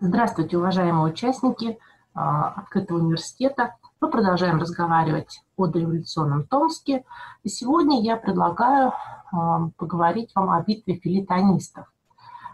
Здравствуйте, 0.00 0.56
уважаемые 0.56 1.12
участники 1.12 1.76
а, 2.14 2.50
Открытого 2.50 2.98
университета. 2.98 3.74
Мы 4.00 4.08
продолжаем 4.08 4.60
разговаривать 4.60 5.42
о 5.56 5.66
дореволюционном 5.66 6.46
Томске. 6.46 7.04
И 7.42 7.48
сегодня 7.48 8.00
я 8.00 8.16
предлагаю 8.16 8.92
а, 9.32 9.70
поговорить 9.76 10.30
вам 10.36 10.50
о 10.50 10.62
битве 10.62 11.00
филитонистов, 11.00 11.92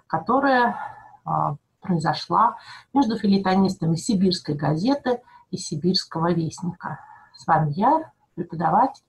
которая 0.07 0.79
а, 1.27 1.57
произошла 1.83 2.57
между 2.95 3.19
филитонистами 3.19 3.97
Сибирской 3.97 4.55
газеты 4.55 5.21
и 5.51 5.59
Сибирского 5.59 6.33
вестника. 6.33 7.01
С 7.37 7.47
вами 7.47 7.73
я, 7.77 8.11
преподаватель 8.37 9.05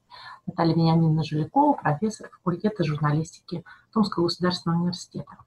Наталья 0.45 0.75
Вениаминовна 0.75 1.23
Жилякова, 1.23 1.77
профессор 1.77 2.29
факультета 2.31 2.83
журналистики 2.83 3.63
Томского 3.93 4.25
государственного 4.25 4.79
университета. 4.79 5.37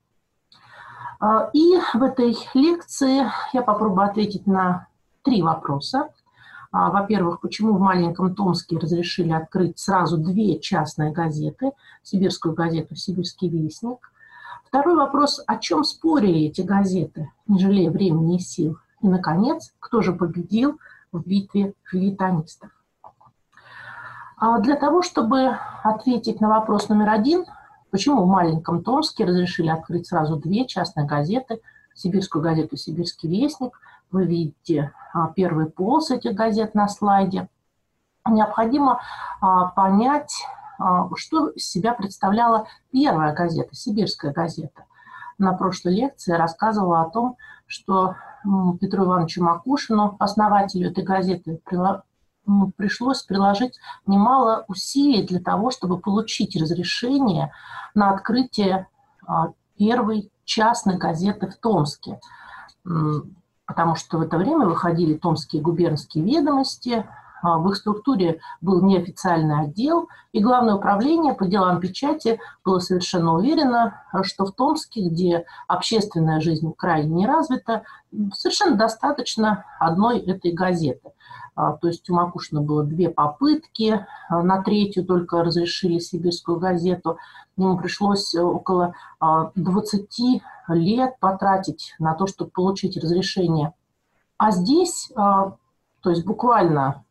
А, 1.20 1.50
и 1.52 1.78
в 1.94 2.02
этой 2.02 2.36
лекции 2.54 3.26
я 3.52 3.62
попробую 3.62 4.06
ответить 4.06 4.46
на 4.46 4.86
три 5.22 5.42
вопроса. 5.42 6.10
А, 6.70 6.90
во-первых, 6.90 7.40
почему 7.40 7.74
в 7.74 7.80
маленьком 7.80 8.34
Томске 8.34 8.78
разрешили 8.78 9.32
открыть 9.32 9.78
сразу 9.78 10.18
две 10.18 10.60
частные 10.60 11.12
газеты, 11.12 11.73
сибирскую 12.02 12.54
газету 12.54 12.95
«Сибирский 12.95 13.48
вестник». 13.48 14.12
Второй 14.64 14.96
вопрос, 14.96 15.42
о 15.46 15.56
чем 15.56 15.82
спорили 15.82 16.42
эти 16.42 16.60
газеты, 16.60 17.32
не 17.46 17.59
жалея 17.59 17.90
времени 17.90 18.37
и 18.37 18.40
сил. 18.40 18.76
И, 19.00 19.09
наконец, 19.09 19.73
кто 19.80 20.02
же 20.02 20.12
победил 20.12 20.78
в 21.10 21.26
битве 21.26 21.73
филитонистов. 21.84 22.70
А 24.37 24.59
для 24.59 24.76
того, 24.76 25.02
чтобы 25.02 25.56
ответить 25.82 26.40
на 26.40 26.48
вопрос 26.48 26.88
номер 26.88 27.09
один– 27.09 27.45
Почему 27.91 28.24
в 28.24 28.28
маленьком 28.28 28.83
Томске 28.83 29.24
разрешили 29.24 29.69
открыть 29.69 30.06
сразу 30.06 30.37
две 30.37 30.66
частные 30.66 31.06
газеты, 31.06 31.60
сибирскую 31.95 32.42
газету 32.42 32.77
«Сибирский 32.77 33.29
вестник». 33.29 33.80
Вы 34.10 34.27
видите 34.27 34.92
а, 35.12 35.29
первый 35.29 35.66
полос 35.66 36.10
этих 36.10 36.34
газет 36.34 36.74
на 36.74 36.88
слайде. 36.88 37.49
Необходимо 38.27 39.01
а, 39.40 39.66
понять, 39.66 40.32
а, 40.79 41.09
что 41.16 41.49
из 41.49 41.68
себя 41.68 41.95
представляла 41.95 42.66
первая 42.90 43.35
газета, 43.35 43.74
сибирская 43.74 44.32
газета. 44.32 44.84
На 45.38 45.52
прошлой 45.52 45.95
лекции 45.95 46.32
рассказывала 46.32 47.02
о 47.02 47.10
том, 47.10 47.37
что 47.66 48.16
Петру 48.80 49.05
Ивановичу 49.05 49.43
Макушину, 49.43 50.16
основателю 50.18 50.90
этой 50.90 51.05
газеты, 51.05 51.60
пришлось 52.77 53.23
приложить 53.23 53.79
немало 54.07 54.65
усилий 54.68 55.27
для 55.27 55.41
того, 55.41 55.71
чтобы 55.71 55.99
получить 55.99 56.57
разрешение 56.57 57.52
на 57.95 58.10
открытие 58.10 58.88
а, 59.27 59.52
первой 59.77 60.30
частной 60.45 60.96
газеты 60.96 61.49
в 61.49 61.57
Томске. 61.57 62.21
Потому 63.66 63.96
что 63.96 64.19
в 64.19 64.22
это 64.22 64.38
время 64.38 64.66
выходили 64.66 65.15
томские 65.15 65.60
губернские 65.60 66.25
ведомости, 66.25 67.06
а, 67.43 67.59
в 67.59 67.69
их 67.69 67.77
структуре 67.77 68.41
был 68.60 68.83
неофициальный 68.83 69.60
отдел, 69.60 70.09
и 70.33 70.41
Главное 70.41 70.75
управление 70.75 71.34
по 71.34 71.47
делам 71.47 71.81
печати 71.81 72.41
было 72.65 72.78
совершенно 72.78 73.34
уверено, 73.34 74.03
что 74.22 74.47
в 74.47 74.53
Томске, 74.53 75.09
где 75.09 75.44
общественная 75.66 76.41
жизнь 76.41 76.72
крайне 76.77 77.10
не 77.15 77.27
развита, 77.27 77.83
совершенно 78.33 78.77
достаточно 78.77 79.65
одной 79.78 80.21
этой 80.21 80.53
газеты. 80.53 81.12
А, 81.59 81.72
то 81.72 81.88
есть 81.88 82.09
у 82.09 82.14
Макушина 82.14 82.60
было 82.62 82.84
две 82.84 83.10
попытки, 83.10 84.06
а, 84.28 84.42
на 84.44 84.62
третью 84.62 85.04
только 85.04 85.42
разрешили 85.42 85.98
сибирскую 85.98 86.60
газету. 86.60 87.19
Ему 87.56 87.76
пришлось 87.76 88.32
около 88.37 88.94
20 89.20 90.41
лет 90.69 91.19
потратить 91.19 91.97
на 91.98 92.15
то, 92.15 92.28
чтобы 92.28 92.53
получить 92.53 92.97
разрешение. 92.97 93.75
А 94.37 94.53
здесь, 94.53 95.10
то 95.16 95.59
есть 96.04 96.25
буквально 96.25 97.04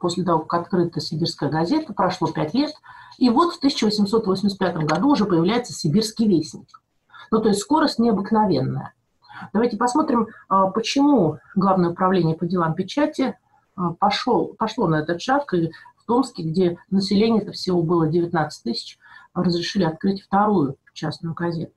после 0.00 0.24
того, 0.24 0.40
как 0.40 0.60
открыта 0.60 1.00
сибирская 1.00 1.48
газета, 1.48 1.94
прошло 1.94 2.30
пять 2.30 2.52
лет, 2.52 2.74
и 3.16 3.30
вот 3.30 3.54
в 3.54 3.56
1885 3.56 4.76
году 4.84 5.12
уже 5.12 5.24
появляется 5.24 5.72
«Сибирский 5.72 6.28
вестник». 6.28 6.82
Ну, 7.30 7.40
то 7.40 7.48
есть 7.48 7.60
скорость 7.60 7.98
необыкновенная. 7.98 8.92
Давайте 9.54 9.78
посмотрим, 9.78 10.28
почему 10.74 11.38
Главное 11.56 11.90
управление 11.90 12.36
по 12.36 12.46
делам 12.46 12.74
печати 12.74 13.22
а, 13.22 13.43
пошел, 13.98 14.54
пошло 14.58 14.86
на 14.86 14.96
этот 14.96 15.20
шаг, 15.20 15.52
и 15.54 15.70
в 15.96 16.04
Томске, 16.06 16.42
где 16.42 16.78
население-то 16.90 17.52
всего 17.52 17.82
было 17.82 18.06
19 18.06 18.62
тысяч, 18.62 18.98
разрешили 19.34 19.84
открыть 19.84 20.22
вторую 20.22 20.76
частную 20.92 21.34
газету. 21.34 21.72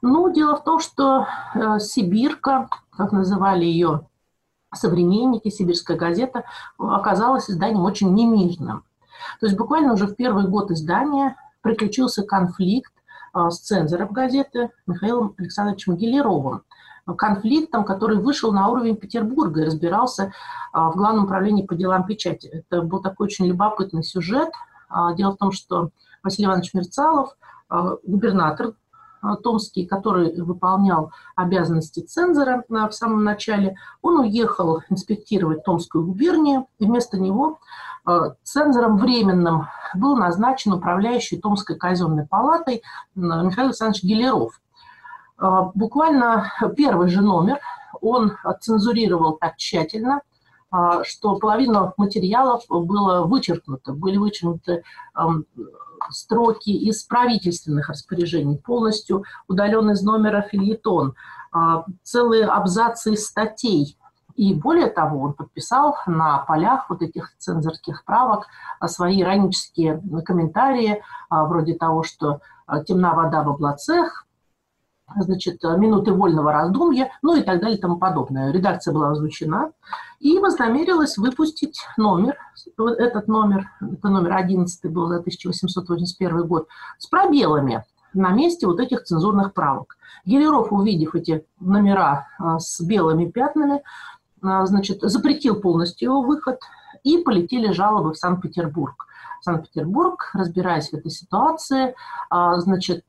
Ну, 0.00 0.32
дело 0.32 0.56
в 0.56 0.64
том, 0.64 0.80
что 0.80 1.28
э, 1.54 1.78
Сибирка, 1.78 2.68
как 2.90 3.12
называли 3.12 3.64
ее 3.64 4.08
современники, 4.74 5.48
Сибирская 5.48 5.96
газета, 5.96 6.44
оказалась 6.76 7.48
изданием 7.48 7.84
очень 7.84 8.12
немирным. 8.12 8.84
То 9.38 9.46
есть 9.46 9.56
буквально 9.56 9.92
уже 9.92 10.08
в 10.08 10.16
первый 10.16 10.48
год 10.48 10.72
издания 10.72 11.36
приключился 11.60 12.24
конфликт 12.24 12.92
э, 13.34 13.48
с 13.48 13.60
цензором 13.60 14.08
газеты 14.08 14.70
Михаилом 14.86 15.34
Александровичем 15.38 15.96
Гелеровым 15.96 16.64
конфликтом, 17.16 17.84
который 17.84 18.16
вышел 18.18 18.52
на 18.52 18.68
уровень 18.68 18.96
Петербурга 18.96 19.62
и 19.62 19.66
разбирался 19.66 20.32
а, 20.72 20.90
в 20.90 20.96
Главном 20.96 21.24
управлении 21.24 21.66
по 21.66 21.74
делам 21.74 22.06
печати. 22.06 22.46
Это 22.46 22.82
был 22.82 23.00
такой 23.00 23.26
очень 23.26 23.46
любопытный 23.46 24.04
сюжет. 24.04 24.50
А, 24.88 25.12
дело 25.14 25.32
в 25.32 25.36
том, 25.36 25.52
что 25.52 25.90
Василий 26.22 26.46
Иванович 26.46 26.74
Мерцалов, 26.74 27.36
губернатор 28.04 28.74
Томский, 29.42 29.86
который 29.86 30.40
выполнял 30.40 31.10
обязанности 31.34 32.00
цензора 32.00 32.64
в 32.68 32.92
самом 32.92 33.24
начале, 33.24 33.76
он 34.02 34.20
уехал 34.20 34.82
инспектировать 34.88 35.64
Томскую 35.64 36.06
губернию, 36.06 36.66
и 36.78 36.86
вместо 36.86 37.18
него 37.18 37.58
цензором 38.44 38.98
временным 38.98 39.68
был 39.94 40.16
назначен 40.16 40.72
управляющий 40.74 41.40
Томской 41.40 41.76
казенной 41.76 42.26
палатой 42.26 42.82
Михаил 43.14 43.68
Александрович 43.68 44.04
Гелеров. 44.04 44.60
А, 45.42 45.72
буквально 45.74 46.52
первый 46.76 47.08
же 47.08 47.20
номер 47.20 47.58
он 48.00 48.36
цензурировал 48.60 49.38
так 49.38 49.56
тщательно, 49.56 50.22
а, 50.70 51.02
что 51.02 51.36
половина 51.36 51.92
материалов 51.96 52.62
было 52.68 53.26
вычеркнуто, 53.26 53.92
были 53.92 54.16
вычеркнуты 54.18 54.84
строки 56.10 56.70
из 56.70 57.04
правительственных 57.04 57.88
распоряжений, 57.88 58.56
полностью 58.56 59.24
удален 59.48 59.90
из 59.90 60.02
номера 60.02 60.42
фильетон, 60.42 61.14
а, 61.52 61.84
целые 62.04 62.46
абзацы 62.46 63.16
статей. 63.16 63.98
И 64.36 64.54
более 64.54 64.88
того, 64.88 65.20
он 65.22 65.32
подписал 65.34 65.96
на 66.06 66.38
полях 66.38 66.88
вот 66.88 67.02
этих 67.02 67.36
цензорских 67.38 68.04
правок 68.04 68.46
свои 68.86 69.20
иронические 69.20 70.02
комментарии, 70.24 71.02
вроде 71.28 71.74
того, 71.74 72.02
что 72.02 72.40
темна 72.86 73.12
вода 73.12 73.42
в 73.42 73.50
облацах, 73.50 74.26
значит, 75.16 75.62
минуты 75.62 76.12
вольного 76.12 76.52
раздумья, 76.52 77.10
ну 77.22 77.36
и 77.36 77.42
так 77.42 77.60
далее 77.60 77.78
и 77.78 77.80
тому 77.80 77.96
подобное. 77.96 78.52
Редакция 78.52 78.92
была 78.92 79.10
озвучена 79.10 79.72
и 80.20 80.38
вознамерилась 80.38 81.18
выпустить 81.18 81.80
номер, 81.96 82.36
этот 82.76 83.28
номер, 83.28 83.70
это 83.80 84.08
номер 84.08 84.34
11 84.34 84.90
был 84.90 85.08
за 85.08 85.18
1881 85.18 86.46
год, 86.46 86.68
с 86.98 87.06
пробелами 87.06 87.84
на 88.14 88.30
месте 88.30 88.66
вот 88.66 88.80
этих 88.80 89.04
цензурных 89.04 89.52
правок. 89.52 89.96
Гелеров, 90.24 90.72
увидев 90.72 91.14
эти 91.14 91.44
номера 91.58 92.28
а, 92.38 92.58
с 92.58 92.80
белыми 92.80 93.30
пятнами, 93.30 93.82
а, 94.42 94.66
значит, 94.66 95.00
запретил 95.02 95.56
полностью 95.60 96.10
его 96.10 96.22
выход, 96.22 96.60
и 97.04 97.18
полетели 97.18 97.72
жалобы 97.72 98.12
в 98.12 98.18
Санкт-Петербург. 98.18 99.06
Санкт-Петербург, 99.40 100.30
разбираясь 100.34 100.90
в 100.90 100.94
этой 100.94 101.10
ситуации, 101.10 101.96
а, 102.30 102.60
значит, 102.60 103.04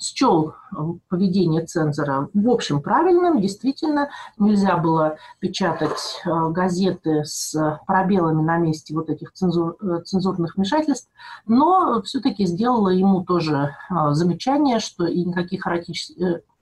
счел 0.00 0.54
э, 0.72 0.76
поведение 1.08 1.64
цензора 1.64 2.28
в 2.32 2.48
общем 2.48 2.80
правильным. 2.80 3.40
Действительно, 3.40 4.08
нельзя 4.38 4.76
было 4.76 5.16
печатать 5.38 6.22
э, 6.24 6.30
газеты 6.50 7.24
с 7.24 7.54
пробелами 7.86 8.42
на 8.42 8.56
месте 8.56 8.94
вот 8.94 9.10
этих 9.10 9.32
цензур, 9.32 9.76
э, 9.80 10.02
цензурных 10.02 10.56
вмешательств, 10.56 11.10
но 11.46 12.00
все-таки 12.02 12.46
сделала 12.46 12.88
ему 12.88 13.22
тоже 13.24 13.76
замечание, 14.10 14.80
что 14.80 15.06
и 15.06 15.24
никаких 15.24 15.66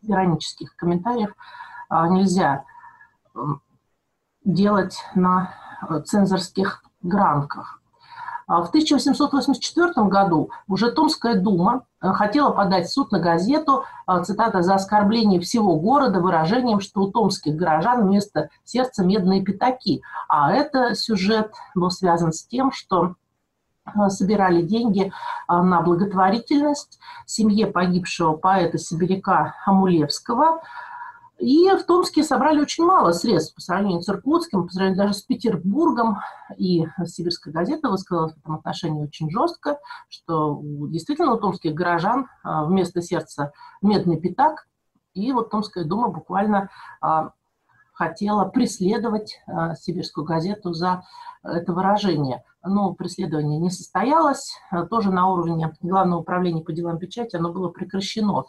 иронических 0.02 0.74
комментариев 0.76 1.34
нельзя 1.90 2.64
делать 4.44 4.98
на 5.14 5.54
цензорских 6.04 6.82
гранках. 7.02 7.77
А 8.48 8.62
в 8.62 8.70
1884 8.70 10.08
году 10.08 10.50
уже 10.68 10.90
Томская 10.90 11.38
дума 11.38 11.84
э, 12.00 12.10
хотела 12.14 12.50
подать 12.50 12.86
в 12.86 12.92
суд 12.92 13.12
на 13.12 13.20
газету, 13.20 13.84
э, 14.06 14.22
цитата, 14.24 14.62
«за 14.62 14.74
оскорбление 14.74 15.38
всего 15.38 15.76
города 15.76 16.18
выражением, 16.18 16.80
что 16.80 17.02
у 17.02 17.10
томских 17.12 17.54
горожан 17.56 18.06
вместо 18.06 18.48
сердца 18.64 19.04
медные 19.04 19.42
пятаки». 19.42 20.00
А 20.28 20.50
это 20.50 20.94
сюжет 20.94 21.52
был 21.74 21.90
связан 21.90 22.32
с 22.32 22.42
тем, 22.46 22.72
что 22.72 23.16
э, 23.84 24.08
собирали 24.08 24.62
деньги 24.62 25.12
на 25.46 25.82
благотворительность 25.82 26.98
семье 27.26 27.66
погибшего 27.66 28.32
поэта-сибиряка 28.32 29.56
Амулевского. 29.66 30.62
И 31.38 31.70
в 31.70 31.84
Томске 31.84 32.24
собрали 32.24 32.60
очень 32.60 32.84
мало 32.84 33.12
средств 33.12 33.54
по 33.54 33.60
сравнению 33.60 34.02
с 34.02 34.08
Иркутским, 34.08 34.66
по 34.66 34.72
сравнению 34.72 34.98
даже 34.98 35.14
с 35.14 35.22
Петербургом. 35.22 36.18
И 36.56 36.84
Сибирская 37.06 37.54
газета 37.54 37.90
высказалась 37.90 38.34
в 38.34 38.38
этом 38.38 38.56
отношении 38.56 39.04
очень 39.04 39.30
жестко, 39.30 39.78
что 40.08 40.60
действительно 40.62 41.34
у 41.34 41.38
томских 41.38 41.74
горожан 41.74 42.26
а, 42.42 42.64
вместо 42.64 43.02
сердца 43.02 43.52
медный 43.82 44.20
пятак. 44.20 44.66
И 45.14 45.32
вот 45.32 45.50
Томская 45.50 45.84
дума 45.84 46.08
буквально 46.08 46.70
а, 47.00 47.30
хотела 47.92 48.44
преследовать 48.44 49.40
а, 49.46 49.76
Сибирскую 49.76 50.24
газету 50.24 50.72
за 50.72 51.04
это 51.44 51.72
выражение. 51.72 52.42
Но 52.64 52.94
преследование 52.94 53.60
не 53.60 53.70
состоялось. 53.70 54.56
Тоже 54.90 55.12
на 55.12 55.28
уровне 55.30 55.72
Главного 55.82 56.20
управления 56.20 56.64
по 56.64 56.72
делам 56.72 56.98
печати 56.98 57.36
оно 57.36 57.52
было 57.52 57.68
прекращено. 57.68 58.44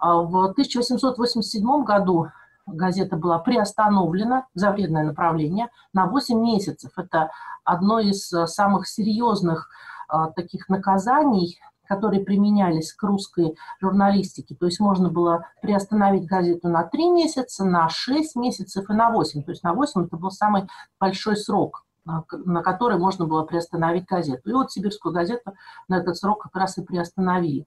А 0.00 0.16
в 0.22 0.36
1887 0.36 1.84
году 1.84 2.28
газета 2.66 3.16
была 3.16 3.38
приостановлена 3.38 4.46
за 4.54 4.70
вредное 4.70 5.04
направление 5.04 5.68
на 5.92 6.06
8 6.06 6.38
месяцев. 6.38 6.92
Это 6.96 7.30
одно 7.64 7.98
из 7.98 8.32
э, 8.32 8.46
самых 8.46 8.86
серьезных 8.86 9.68
э, 10.12 10.16
таких 10.36 10.68
наказаний, 10.68 11.58
которые 11.86 12.22
применялись 12.22 12.92
к 12.92 13.02
русской 13.02 13.56
журналистике. 13.80 14.54
То 14.54 14.66
есть 14.66 14.80
можно 14.80 15.08
было 15.08 15.46
приостановить 15.62 16.26
газету 16.26 16.68
на 16.68 16.84
3 16.84 17.10
месяца, 17.10 17.64
на 17.64 17.88
6 17.88 18.36
месяцев 18.36 18.88
и 18.90 18.92
на 18.92 19.10
8. 19.10 19.42
То 19.42 19.50
есть 19.50 19.62
на 19.62 19.72
8 19.72 20.04
это 20.04 20.16
был 20.16 20.30
самый 20.30 20.68
большой 21.00 21.36
срок 21.36 21.84
э, 22.06 22.10
на 22.44 22.62
который 22.62 22.98
можно 22.98 23.26
было 23.26 23.44
приостановить 23.44 24.06
газету. 24.06 24.50
И 24.50 24.52
вот 24.52 24.70
сибирскую 24.70 25.12
газету 25.12 25.54
на 25.88 25.98
этот 25.98 26.16
срок 26.16 26.42
как 26.42 26.56
раз 26.56 26.76
и 26.78 26.82
приостановили. 26.82 27.66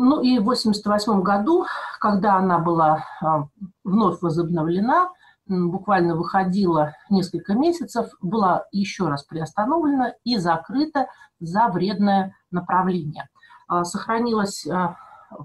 Ну 0.00 0.22
и 0.22 0.38
в 0.38 0.42
1988 0.42 1.22
году, 1.22 1.66
когда 1.98 2.36
она 2.36 2.60
была 2.60 3.04
а, 3.20 3.48
вновь 3.82 4.22
возобновлена, 4.22 5.10
буквально 5.48 6.14
выходила 6.14 6.94
несколько 7.10 7.54
месяцев, 7.54 8.08
была 8.20 8.66
еще 8.70 9.08
раз 9.08 9.24
приостановлена 9.24 10.14
и 10.22 10.36
закрыта 10.36 11.08
за 11.40 11.66
вредное 11.66 12.36
направление. 12.52 13.28
А, 13.66 13.82
сохранилась 13.82 14.64
а, 14.68 14.96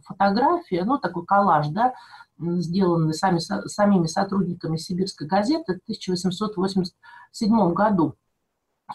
фотография, 0.05 0.83
ну 0.83 0.99
такой 0.99 1.25
коллаж, 1.25 1.69
да, 1.69 1.95
сделанный 2.37 3.15
сами, 3.15 3.39
самими 3.39 4.05
сотрудниками 4.05 4.77
Сибирской 4.77 5.25
газеты 5.25 5.79
в 5.79 5.83
1887 5.83 7.73
году. 7.73 8.13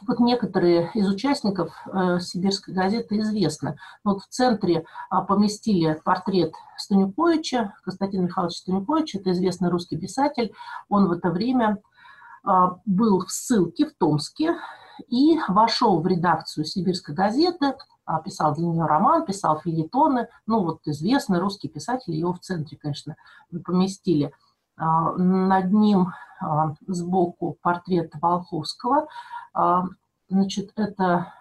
Вот 0.06 0.20
некоторые 0.20 0.90
из 0.94 1.08
участников 1.08 1.72
э, 1.86 2.20
сибирской 2.20 2.74
газеты 2.74 3.18
известны. 3.18 3.76
Вот 4.04 4.22
в 4.22 4.28
центре 4.28 4.84
а, 5.10 5.22
поместили 5.22 6.00
портрет 6.04 6.52
Станюковича, 6.76 7.74
Константина 7.84 8.22
Михайловича 8.22 8.58
Станюковича, 8.58 9.18
это 9.18 9.32
известный 9.32 9.70
русский 9.70 9.96
писатель. 9.96 10.52
Он 10.88 11.08
в 11.08 11.12
это 11.12 11.30
время 11.30 11.78
а, 12.44 12.78
был 12.86 13.24
в 13.24 13.30
ссылке 13.30 13.86
в 13.86 13.94
Томске 13.94 14.54
и 15.08 15.38
вошел 15.48 16.00
в 16.00 16.06
редакцию 16.06 16.64
сибирской 16.64 17.14
газеты, 17.14 17.74
а, 18.04 18.20
писал 18.20 18.54
для 18.54 18.66
нее 18.66 18.86
роман, 18.86 19.26
писал 19.26 19.60
фильетоны. 19.60 20.28
Ну 20.46 20.62
вот 20.62 20.80
известный 20.86 21.38
русский 21.40 21.68
писатель, 21.68 22.14
его 22.14 22.32
в 22.32 22.40
центре, 22.40 22.78
конечно, 22.78 23.16
поместили. 23.64 24.32
А, 24.78 25.12
над 25.12 25.72
ним 25.72 26.12
а, 26.40 26.74
сбоку 26.86 27.56
портрет 27.62 28.12
Волховского– 28.20 29.06
а, 29.58 29.86
значит, 30.28 30.72
это 30.76 31.32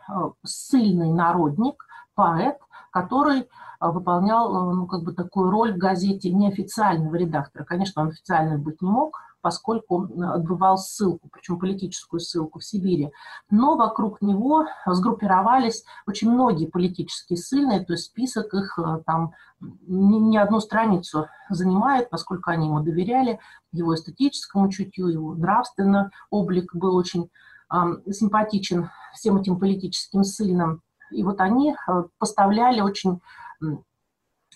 сильный 0.44 1.12
народник, 1.12 1.86
поэт, 2.16 2.58
который 2.92 3.48
выполнял 3.80 4.74
ну, 4.74 4.88
как 4.88 5.04
бы 5.04 5.14
такую 5.14 5.52
роль 5.52 5.74
в 5.74 5.78
газете 5.78 6.32
неофициального 6.32 7.16
редактора. 7.16 7.64
Конечно, 7.64 8.02
он 8.02 8.08
официально 8.08 8.58
быть 8.58 8.82
не 8.82 8.90
мог, 8.90 9.22
поскольку 9.48 10.10
отбывал 10.24 10.78
ссылку, 10.78 11.30
причем 11.32 11.58
политическую 11.58 12.20
ссылку 12.20 12.60
в 12.60 12.66
Сибири. 12.66 13.14
Но 13.50 13.78
вокруг 13.78 14.22
него 14.22 14.66
сгруппировались 14.86 15.86
очень 16.06 16.30
многие 16.30 16.66
политические 16.66 17.38
ссыльные, 17.38 17.86
то 17.86 17.94
есть 17.94 18.08
список 18.08 18.54
их 18.54 18.78
там 19.06 19.32
не 19.62 20.38
одну 20.38 20.60
страницу 20.60 21.30
занимает, 21.50 22.10
поскольку 22.10 22.52
они 22.52 22.68
ему 22.68 22.82
доверяли, 22.82 23.40
его 23.72 23.96
эстетическому 23.96 24.70
чутью, 24.70 25.08
его 25.08 25.34
нравственный 25.34 26.10
облик 26.30 26.76
был 26.76 26.98
очень 26.98 27.30
симпатичен 28.12 28.90
всем 29.14 29.38
этим 29.38 29.58
политическим 29.58 30.26
сыльным. 30.26 30.82
И 31.12 31.24
вот 31.24 31.40
они 31.40 31.72
э, 31.74 32.04
поставляли 32.18 32.82
очень 32.82 33.22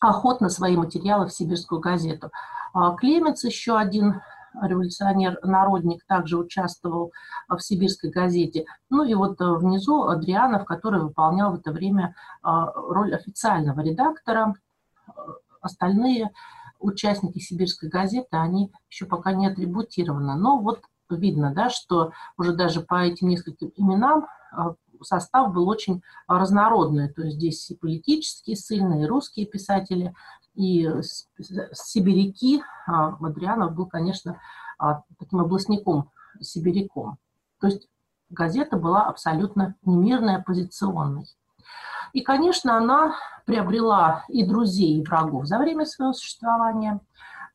охотно 0.02 0.50
свои 0.50 0.76
материалы 0.76 1.28
в 1.28 1.34
сибирскую 1.34 1.80
газету. 1.80 2.30
А 2.74 2.96
Клеменц, 2.96 3.44
еще 3.44 3.78
один 3.78 4.22
революционер-народник, 4.54 6.04
также 6.06 6.38
участвовал 6.38 7.12
в 7.50 7.60
сибирской 7.60 8.10
газете. 8.10 8.66
Ну 8.90 9.04
и 9.04 9.14
вот 9.14 9.40
э, 9.42 9.56
внизу 9.56 10.04
Адрианов, 10.04 10.66
который 10.66 11.02
выполнял 11.02 11.52
в 11.52 11.60
это 11.60 11.72
время 11.72 12.16
а, 12.42 12.72
роль 12.72 13.14
официального 13.16 13.82
редактора. 13.82 14.56
Остальные 15.62 16.32
участники 16.80 17.40
сибирской 17.40 17.90
газеты, 17.90 18.38
они 18.38 18.72
еще 18.90 19.06
пока 19.06 19.34
не 19.34 19.48
атрибутированы. 19.48 20.36
Но 20.36 20.60
вот 20.60 20.82
видно, 21.10 21.54
да, 21.54 21.70
что 21.70 22.12
уже 22.38 22.54
даже 22.54 22.82
по 22.82 22.96
этим 23.04 23.30
нескольким 23.30 23.72
именам 23.76 24.28
а, 24.52 24.76
состав 25.06 25.54
был 25.54 25.68
очень 25.68 26.02
разнородный. 26.28 27.10
То 27.10 27.24
есть 27.24 27.38
здесь 27.38 27.70
и 27.70 27.76
политические 27.76 28.56
сильные, 28.56 29.04
и 29.04 29.08
русские 29.08 29.46
писатели, 29.46 30.14
и 30.54 30.90
сибиряки. 31.74 32.64
А, 32.88 33.16
Адрианов 33.22 33.74
был, 33.74 33.86
конечно, 33.86 34.40
а, 34.78 35.04
таким 35.20 35.40
областником, 35.40 36.10
сибиряком. 36.40 37.18
То 37.60 37.68
есть 37.68 37.88
газета 38.30 38.78
была 38.78 39.04
абсолютно 39.04 39.76
немирной, 39.84 40.38
оппозиционной. 40.38 41.26
И, 42.14 42.22
конечно, 42.22 42.78
она 42.78 43.16
приобрела 43.46 44.26
и 44.28 44.46
друзей, 44.46 45.00
и 45.00 45.04
врагов 45.04 45.46
за 45.46 45.58
время 45.58 45.86
своего 45.86 46.14
существования– 46.14 47.00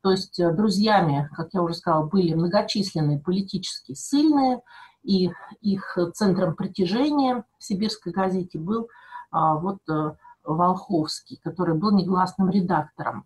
то 0.07 0.13
есть 0.13 0.39
э, 0.39 0.53
друзьями, 0.53 1.29
как 1.35 1.49
я 1.53 1.63
уже 1.63 1.75
сказала, 1.75 2.07
были 2.07 2.33
многочисленные 2.33 3.19
политически 3.19 3.95
сильные, 3.95 4.61
и 5.07 5.31
их 5.61 5.97
центром 6.15 6.57
притяжения 6.57 7.45
в 7.59 7.65
сибирской 7.65 8.13
газете 8.13 8.59
был 8.59 8.89
а, 9.31 9.55
вот 9.55 9.79
э, 9.89 10.13
Волховский, 10.45 11.41
который 11.43 11.77
был 11.77 11.93
негласным 11.93 12.51
редактором. 12.51 13.25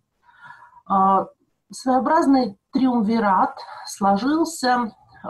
А, 0.85 1.27
своеобразный 1.71 2.57
триумвират 2.71 3.57
сложился 3.87 4.93
э, 5.23 5.27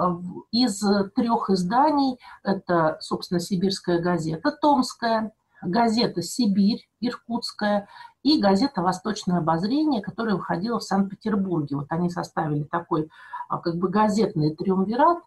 из 0.52 0.84
трех 1.16 1.50
изданий. 1.50 2.20
Это, 2.44 2.98
собственно, 3.00 3.40
«Сибирская 3.40 4.00
газета», 4.00 4.52
«Томская», 4.52 5.32
газета 5.62 6.22
«Сибирь», 6.22 6.86
«Иркутская» 7.00 7.88
и 8.24 8.42
газета 8.42 8.82
«Восточное 8.82 9.38
обозрение», 9.38 10.02
которая 10.02 10.36
выходила 10.36 10.80
в 10.80 10.84
Санкт-Петербурге. 10.84 11.78
Вот 11.78 11.88
они 11.90 12.10
составили 12.10 12.64
такой 12.64 13.10
а, 13.48 13.58
как 13.60 13.76
бы 13.76 13.88
газетный 13.88 14.54
триумвират, 14.54 15.20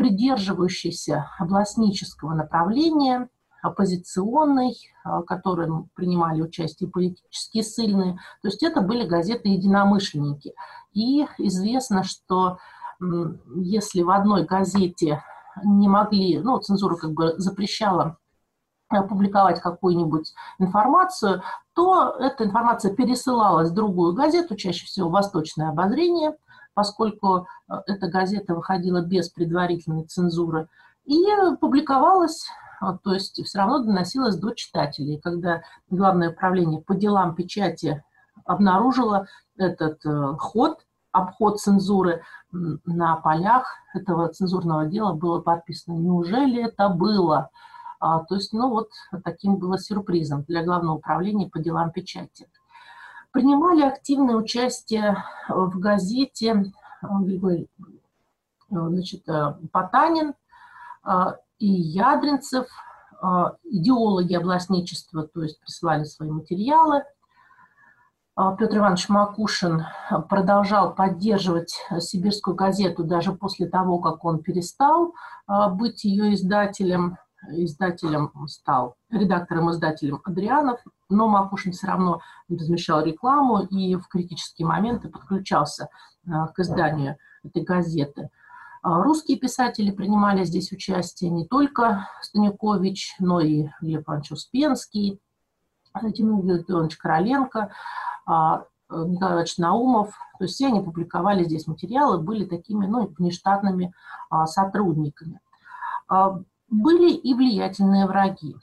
придерживающийся 0.00 1.30
областнического 1.38 2.32
направления, 2.32 3.28
оппозиционный, 3.62 4.74
а, 5.04 5.20
в 5.20 5.24
котором 5.26 5.90
принимали 5.94 6.40
участие 6.40 6.88
политические 6.88 7.62
сильные. 7.62 8.14
То 8.40 8.48
есть 8.48 8.62
это 8.62 8.80
были 8.80 9.06
газеты-единомышленники. 9.06 10.54
И 10.94 11.26
известно, 11.36 12.02
что 12.02 12.56
если 13.56 14.00
в 14.00 14.08
одной 14.08 14.46
газете 14.46 15.22
не 15.64 15.86
могли, 15.86 16.38
ну, 16.38 16.58
цензура 16.60 16.96
как 16.96 17.12
бы 17.12 17.34
запрещала 17.36 18.16
опубликовать 18.88 19.60
какую-нибудь 19.60 20.32
информацию, 20.58 21.42
то 21.74 22.16
эта 22.18 22.44
информация 22.44 22.94
пересылалась 22.94 23.68
в 23.68 23.74
другую 23.74 24.14
газету, 24.14 24.56
чаще 24.56 24.86
всего 24.86 25.10
«Восточное 25.10 25.68
обозрение», 25.68 26.38
поскольку 26.80 27.46
э, 27.68 27.74
эта 27.88 28.08
газета 28.08 28.54
выходила 28.54 29.02
без 29.02 29.28
предварительной 29.28 30.04
цензуры, 30.04 30.66
и 31.04 31.22
публиковалась, 31.60 32.46
э, 32.80 32.86
то 33.04 33.12
есть 33.12 33.44
все 33.44 33.58
равно 33.58 33.80
доносилась 33.80 34.36
до 34.36 34.54
читателей. 34.54 35.20
Когда 35.20 35.60
Главное 35.90 36.30
управление 36.30 36.80
по 36.80 36.94
делам 36.94 37.34
печати 37.34 38.02
обнаружило 38.46 39.26
этот 39.58 40.06
э, 40.06 40.36
ход, 40.38 40.78
обход 41.12 41.60
цензуры 41.60 42.22
на 42.50 43.16
полях 43.16 43.74
этого 43.92 44.28
цензурного 44.28 44.86
дела 44.86 45.12
было 45.12 45.42
подписано. 45.42 45.98
Неужели 45.98 46.64
это 46.64 46.88
было? 46.88 47.50
А, 47.98 48.20
то 48.20 48.36
есть, 48.36 48.54
ну 48.54 48.70
вот 48.70 48.88
таким 49.22 49.56
было 49.56 49.78
сюрпризом 49.78 50.44
для 50.44 50.64
Главного 50.64 50.96
управления 50.96 51.50
по 51.50 51.58
делам 51.58 51.90
печати. 51.90 52.48
Принимали 53.32 53.82
активное 53.82 54.34
участие 54.34 55.22
в 55.48 55.78
газете 55.78 56.72
э, 57.02 57.66
значит, 58.68 59.28
э, 59.28 59.54
Потанин 59.70 60.34
э, 61.04 61.10
и 61.58 61.66
Ядринцев, 61.68 62.66
идеологи 63.64 64.32
областничества, 64.32 65.28
то 65.28 65.42
есть 65.42 65.60
присылали 65.60 66.04
свои 66.04 66.30
материалы. 66.30 67.04
Петр 68.34 68.78
Иванович 68.78 69.10
Макушин 69.10 69.84
продолжал 70.30 70.94
поддерживать 70.94 71.76
«Сибирскую 71.98 72.56
газету» 72.56 73.04
даже 73.04 73.32
после 73.32 73.68
того, 73.68 73.98
как 73.98 74.24
он 74.24 74.38
перестал 74.38 75.12
быть 75.46 76.04
ее 76.04 76.32
издателем. 76.32 77.18
Издателем 77.50 78.32
стал 78.46 78.94
редактором-издателем 79.10 80.22
Адрианов, 80.24 80.80
но 81.10 81.28
Макушин 81.28 81.72
все 81.72 81.86
равно 81.86 82.20
размещал 82.48 83.04
рекламу 83.04 83.60
и 83.62 83.96
в 83.96 84.08
критические 84.08 84.66
моменты 84.66 85.08
подключался 85.08 85.88
а, 86.26 86.48
к 86.48 86.58
изданию 86.60 87.16
этой 87.42 87.62
газеты. 87.62 88.30
Русские 88.82 89.38
писатели 89.38 89.90
принимали 89.90 90.44
здесь 90.44 90.72
участие 90.72 91.30
не 91.30 91.46
только 91.46 92.08
Станикович, 92.22 93.14
но 93.18 93.40
и 93.40 93.68
Лев 93.82 94.04
Иванович 94.04 94.32
Успенский, 94.32 95.20
Тимур 96.14 96.44
Леонидович 96.44 96.96
Короленко, 96.96 97.72
а, 98.26 98.64
Николай 98.90 99.34
Иванович 99.34 99.58
Наумов, 99.58 100.14
то 100.38 100.44
есть 100.44 100.54
все 100.54 100.66
они 100.66 100.80
публиковали 100.80 101.44
здесь 101.44 101.66
материалы, 101.66 102.18
были 102.18 102.44
такими 102.44 102.86
ну, 102.86 103.06
внештатными 103.06 103.92
а, 104.30 104.46
сотрудниками. 104.46 105.40
А, 106.08 106.40
были 106.68 107.12
и 107.12 107.34
влиятельные 107.34 108.06
враги. 108.06 108.56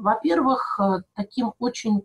Во-первых, 0.00 0.78
э, 0.80 1.02
таким 1.14 1.52
очень 1.58 2.02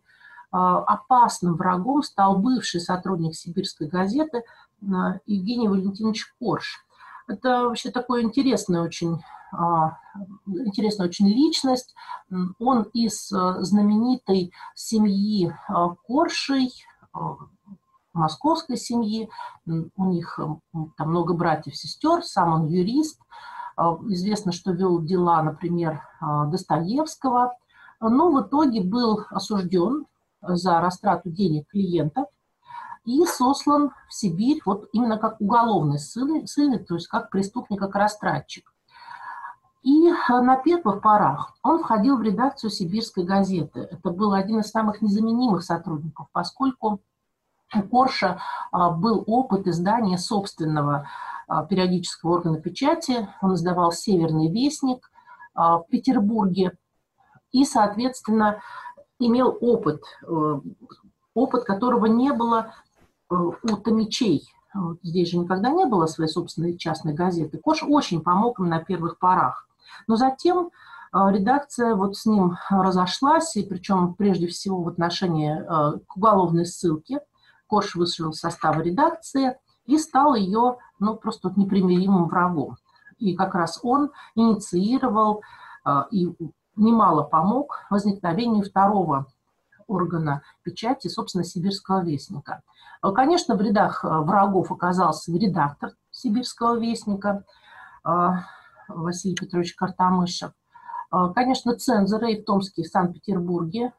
опасным 0.51 1.55
врагом 1.55 2.01
стал 2.01 2.37
бывший 2.37 2.79
сотрудник 2.79 3.35
сибирской 3.35 3.89
газеты 3.89 4.43
Евгений 4.79 5.67
Валентинович 5.67 6.33
Корж. 6.39 6.85
Это 7.27 7.65
вообще 7.65 7.91
такой 7.91 8.23
интересный 8.23 8.79
очень, 8.79 9.21
интересная 10.47 11.07
очень 11.07 11.27
личность. 11.27 11.93
Он 12.57 12.83
из 12.93 13.33
э, 13.33 13.55
знаменитой 13.63 14.53
семьи 14.75 15.53
Коршей, 16.07 16.71
Э, 17.15 17.35
московской 18.13 18.77
семьи, 18.77 19.29
у 19.65 20.05
них 20.05 20.39
э, 20.39 20.43
там 20.95 21.09
много 21.09 21.33
братьев, 21.33 21.75
сестер, 21.75 22.23
сам 22.23 22.53
он 22.53 22.67
юрист, 22.67 23.19
э, 23.77 23.81
известно, 24.07 24.53
что 24.53 24.71
вел 24.71 25.01
дела, 25.01 25.41
например, 25.41 26.01
Достоевского, 26.21 27.57
но 28.09 28.31
в 28.31 28.41
итоге 28.41 28.81
был 28.81 29.21
осужден 29.29 30.05
за 30.41 30.79
растрату 30.79 31.29
денег 31.29 31.67
клиентов 31.67 32.27
и 33.05 33.23
сослан 33.25 33.91
в 34.09 34.13
Сибирь 34.13 34.61
вот 34.65 34.89
именно 34.91 35.17
как 35.17 35.39
уголовный 35.39 35.99
ссыльный, 35.99 36.47
ссыльный 36.47 36.79
то 36.79 36.95
есть 36.95 37.07
как 37.07 37.29
преступник, 37.29 37.79
как 37.79 37.95
растратчик. 37.95 38.71
И 39.83 40.11
на 40.29 40.57
первых 40.57 41.01
порах 41.01 41.55
он 41.61 41.83
входил 41.83 42.17
в 42.17 42.23
редакцию 42.23 42.71
«Сибирской 42.71 43.23
газеты». 43.23 43.81
Это 43.81 44.09
был 44.09 44.33
один 44.33 44.59
из 44.59 44.71
самых 44.71 45.03
незаменимых 45.03 45.63
сотрудников, 45.63 46.27
поскольку 46.31 47.01
у 47.75 47.81
Корша 47.83 48.39
а, 48.71 48.89
был 48.89 49.23
опыт 49.27 49.67
издания 49.67 50.17
собственного 50.17 51.07
периодического 51.69 52.37
органа 52.37 52.59
печати. 52.59 53.29
Он 53.43 53.53
издавал 53.53 53.91
«Северный 53.91 54.49
вестник» 54.49 55.11
в 55.53 55.85
Петербурге 55.91 56.71
и, 57.59 57.65
соответственно, 57.65 58.61
имел 59.19 59.57
опыт, 59.61 60.03
э, 60.27 60.59
опыт 61.33 61.63
которого 61.63 62.05
не 62.05 62.31
было 62.33 62.73
э, 63.29 63.35
у 63.35 63.77
томичей. 63.77 64.49
Здесь 65.01 65.29
же 65.29 65.37
никогда 65.37 65.69
не 65.69 65.85
было 65.85 66.05
своей 66.05 66.29
собственной 66.29 66.77
частной 66.77 67.13
газеты. 67.13 67.57
Кош 67.57 67.81
очень 67.81 68.21
помог 68.21 68.59
им 68.59 68.67
на 68.67 68.83
первых 68.83 69.19
порах. 69.19 69.69
Но 70.05 70.17
затем 70.17 70.71
редакция 71.13 71.95
вот 71.95 72.17
с 72.17 72.25
ним 72.25 72.57
разошлась, 72.69 73.55
и 73.55 73.63
причем 73.63 74.15
прежде 74.15 74.47
всего 74.47 74.83
в 74.83 74.89
отношении 74.89 75.55
э, 75.55 75.99
к 76.05 76.17
уголовной 76.17 76.65
ссылке– 76.65 77.21
Кош 77.67 77.95
вышел 77.95 78.31
из 78.31 78.39
состава 78.39 78.81
редакции 78.81 79.57
и 79.85 79.97
стал 79.97 80.35
ее 80.35 80.77
ну, 80.99 81.15
просто 81.15 81.51
непримиримым 81.55 82.27
врагом. 82.27 82.77
И 83.17 83.35
как 83.35 83.55
раз 83.55 83.79
он 83.83 84.11
инициировал 84.35 85.41
э, 85.85 86.03
и 86.11 86.29
немало 86.75 87.23
помог 87.23 87.85
возникновению 87.89 88.63
второго 88.63 89.27
органа 89.87 90.41
печати, 90.63 91.07
собственно, 91.07 91.43
Сибирского 91.43 92.03
вестника. 92.03 92.61
Э, 93.03 93.11
конечно, 93.11 93.55
в 93.55 93.61
рядах 93.61 94.03
э, 94.03 94.07
врагов 94.07 94.71
оказался 94.71 95.31
редактор 95.31 95.91
Сибирского 96.11 96.79
вестника 96.79 97.43
Василий 98.87 99.35
Петрович 99.35 99.73
Картамышев. 99.75 100.51
Конечно, 101.09 101.75
цензоры 101.75 102.33
и 102.33 102.41
в 102.41 102.45
Томске, 102.45 102.83
и 102.83 102.85
в 102.85 102.87
Санкт-Петербурге 102.87 103.93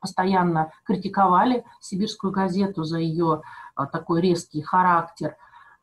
постоянно 0.00 0.72
критиковали 0.84 1.64
сибирскую 1.80 2.32
газету 2.32 2.82
за 2.82 2.98
ее 2.98 3.42
такой 3.92 4.20
резкий 4.20 4.62
характер. 4.62 5.36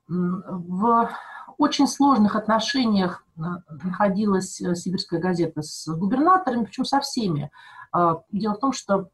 В 0.10 1.10
очень 1.58 1.88
сложных 1.88 2.36
отношениях 2.36 3.24
находилась 3.36 4.62
э, 4.62 4.76
сибирская 4.76 5.20
газета 5.20 5.62
с 5.62 5.88
губернаторами, 5.88 6.66
причем 6.66 6.86
со 6.86 7.00
всеми. 7.02 7.52
А, 7.92 8.22
дело 8.32 8.56
в 8.56 8.60
том, 8.60 8.74
что 8.74 9.10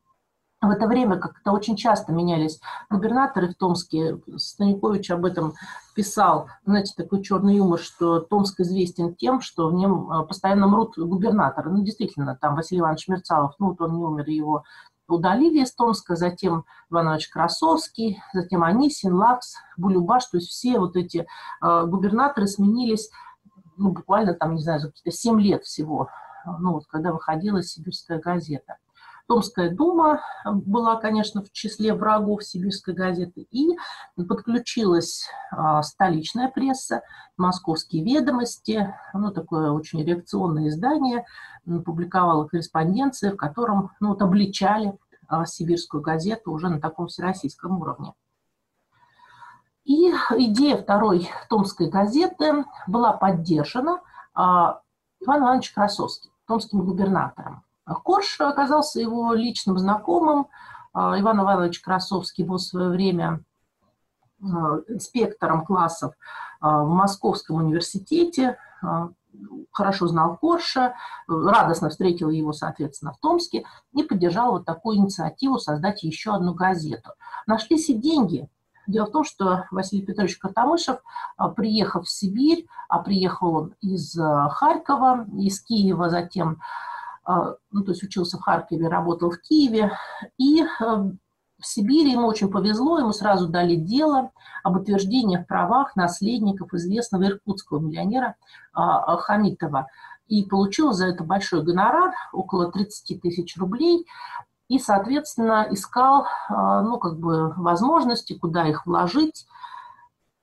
в 0.62 0.70
это 0.70 0.86
время 0.86 1.18
как-то 1.18 1.54
очень 1.54 1.76
часто 1.76 2.12
менялись 2.12 2.60
губернаторы 2.90 3.50
в 3.50 3.56
Томске. 3.56 4.20
Станикович 4.38 5.10
об 5.10 5.26
этом 5.26 5.54
писал. 5.96 6.50
Знаете, 6.66 6.94
такой 6.96 7.24
черный 7.24 7.56
юмор, 7.56 7.80
что 7.80 8.20
Томск 8.20 8.60
известен 8.60 9.16
тем, 9.16 9.42
что 9.42 9.70
в 9.70 9.74
нем 9.74 10.28
постоянно 10.28 10.68
мрут 10.68 10.98
губернаторы. 10.98 11.72
Ну, 11.72 11.84
действительно, 11.84 12.38
там 12.40 12.56
Василий 12.56 12.82
Иванович 12.82 13.08
Мерцалов, 13.08 13.56
ну, 13.58 13.70
вот 13.70 13.82
он 13.82 13.98
не 13.98 14.04
умер, 14.04 14.30
его 14.30 14.64
удалили 15.14 15.66
Томска, 15.76 16.16
затем 16.16 16.66
Иванович 16.90 17.30
Красовский, 17.30 18.22
затем 18.34 18.64
Анисин, 18.64 19.14
Лакс, 19.14 19.56
Булюбаш, 19.78 20.26
то 20.26 20.38
есть 20.38 20.50
все 20.50 20.80
вот 20.80 20.96
эти 20.96 21.28
э, 21.62 21.86
губернаторы 21.86 22.48
сменились, 22.48 23.10
ну, 23.78 23.92
буквально 23.92 24.34
там, 24.34 24.56
не 24.56 24.62
знаю, 24.62 24.80
за 24.80 24.88
какие-то 24.88 25.12
7 25.12 25.40
лет 25.40 25.64
всего, 25.64 26.10
ну, 26.60 26.74
вот 26.74 26.86
когда 26.88 27.12
выходила 27.12 27.62
«Сибирская 27.62 28.20
газета». 28.20 28.78
Томская 29.28 29.70
дума 29.70 30.20
была, 30.44 30.98
конечно, 30.98 31.42
в 31.42 31.52
числе 31.54 31.94
врагов 31.94 32.44
сибирской 32.44 32.94
газеты, 32.94 33.48
и 33.50 33.78
подключилась 34.18 35.26
столичная 35.84 36.50
пресса, 36.50 37.02
московские 37.38 38.04
ведомости, 38.04 38.94
ну, 39.14 39.32
такое 39.32 39.72
очень 39.72 40.04
реакционное 40.04 40.68
издание, 40.68 41.26
публиковало 41.86 42.46
корреспонденции, 42.46 43.30
в 43.30 43.38
котором 43.38 43.92
ну, 44.02 44.10
вот, 44.10 44.22
обличали 44.22 44.98
сибирскую 45.46 46.02
газету 46.02 46.52
уже 46.52 46.70
на 46.70 46.80
таком 46.80 47.08
всероссийском 47.08 47.80
уровне. 47.80 48.14
И 49.84 50.12
идея 50.12 50.78
второй 50.78 51.30
томской 51.50 51.90
газеты 51.90 52.66
была 52.88 53.14
поддержана 53.14 54.02
а, 54.34 54.82
Иваном 55.20 55.44
Ивановичем 55.44 55.74
Красовским, 55.76 56.32
томским 56.46 56.86
губернатором. 56.86 57.64
Корж 58.04 58.40
оказался 58.40 59.00
его 59.00 59.34
личным 59.34 59.78
знакомым. 59.78 60.48
А, 60.94 61.20
Иван 61.20 61.42
Иванович 61.42 61.82
Красовский 61.82 62.44
был 62.44 62.58
в 62.58 62.62
свое 62.62 62.90
время 62.90 63.44
а, 64.42 64.80
инспектором 64.88 65.66
классов 65.66 66.14
а, 66.60 66.84
в 66.84 66.90
Московском 66.90 67.58
университете, 67.58 68.58
хорошо 69.72 70.08
знал 70.08 70.38
Корша, 70.38 70.96
радостно 71.28 71.90
встретил 71.90 72.30
его, 72.30 72.54
соответственно, 72.54 73.14
в 73.14 73.20
Томске 73.20 73.66
и 73.94 74.04
поддержал 74.04 74.52
вот 74.52 74.66
такую 74.66 74.98
инициативу 74.98 75.58
создать 75.60 76.04
еще 76.04 76.36
одну 76.36 76.54
газету. 76.54 77.12
Нашлись 77.48 77.90
и 77.90 77.94
деньги. 77.94 78.50
Дело 78.88 79.06
в 79.06 79.12
том, 79.12 79.24
что 79.24 79.66
Василий 79.72 80.06
Петрович 80.06 80.38
Картамышев, 80.38 80.98
приехав 81.56 82.06
в 82.06 82.10
Сибирь, 82.10 82.68
а 82.90 83.00
приехал 83.00 83.56
он 83.56 83.76
из 83.80 84.18
Харькова, 84.18 85.28
из 85.38 85.62
Киева 85.62 86.10
затем, 86.10 86.60
а, 87.24 87.56
ну, 87.72 87.84
то 87.84 87.92
есть 87.92 88.04
учился 88.04 88.38
в 88.38 88.42
Харькове, 88.42 88.88
работал 88.88 89.30
в 89.30 89.40
Киеве, 89.40 89.92
и 90.38 90.66
в 91.62 91.68
Сибири 91.68 92.12
ему 92.12 92.28
очень 92.28 92.50
повезло, 92.50 93.00
ему 93.00 93.14
сразу 93.14 93.48
дали 93.48 93.76
дело 93.76 94.32
об 94.64 94.78
утверждении 94.78 95.38
в 95.38 95.46
правах 95.46 95.96
наследников 95.96 96.74
известного 96.74 97.26
иркутского 97.26 97.80
миллионера 97.80 98.36
а, 98.74 99.16
Хамитова. 99.18 99.88
И 100.28 100.44
получил 100.44 100.92
за 100.94 101.08
это 101.08 101.24
большой 101.24 101.64
гонорар, 101.64 102.14
около 102.34 102.72
30 102.72 103.22
тысяч 103.22 103.58
рублей, 103.58 104.08
и, 104.70 104.80
соответственно, 104.80 105.68
искал 105.70 106.26
а, 106.50 106.82
ну, 106.82 106.98
как 106.98 107.20
бы 107.20 107.54
возможности, 107.58 108.38
куда 108.38 108.68
их 108.68 108.86
вложить. 108.86 109.46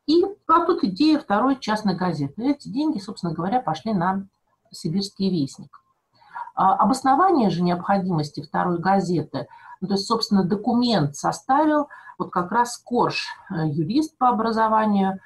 И 0.07 0.25
а 0.47 0.65
тут 0.65 0.85
идея 0.85 1.19
второй 1.19 1.59
частной 1.59 1.97
газеты. 1.97 2.51
Эти 2.51 2.69
деньги, 2.69 2.99
собственно 2.99 3.35
говоря, 3.35 3.61
пошли 3.61 3.93
на 3.93 4.27
«Сибирский 4.71 5.31
вестник». 5.31 5.83
А 6.55 6.75
обоснование 6.75 7.51
же 7.51 7.63
необходимости 7.63 8.43
второй 8.43 8.79
газеты, 8.79 9.47
ну, 9.81 9.89
то 9.89 9.95
есть, 9.95 10.07
собственно, 10.07 10.45
документ 10.45 11.17
составил 11.17 11.89
вот 12.19 12.31
как 12.31 12.51
раз 12.51 12.79
Корж, 12.79 13.27
э, 13.51 13.69
юрист 13.69 14.17
по 14.19 14.29
образованию, 14.29 15.21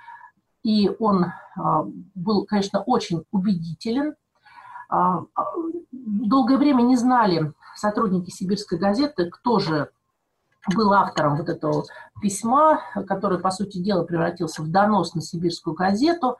и 0.63 0.91
он 0.99 1.33
а, 1.57 1.85
был, 2.15 2.45
конечно, 2.47 2.83
очень 2.83 3.25
убедителен. 3.33 4.15
А, 4.89 5.23
долгое 5.91 6.57
время 6.57 6.83
не 6.83 6.97
знали 6.97 7.53
сотрудники 7.75 8.31
сибирской 8.31 8.79
газеты, 8.79 9.29
кто 9.31 9.59
же 9.59 9.91
был 10.75 10.93
автором 10.93 11.37
вот 11.37 11.49
этого 11.49 11.85
письма, 12.21 12.81
который, 13.09 13.41
по 13.41 13.51
сути 13.51 13.79
дела, 13.79 14.05
превратился 14.05 14.63
в 14.63 14.71
донос 14.71 15.15
на 15.15 15.21
сибирскую 15.21 15.75
газету. 15.75 16.39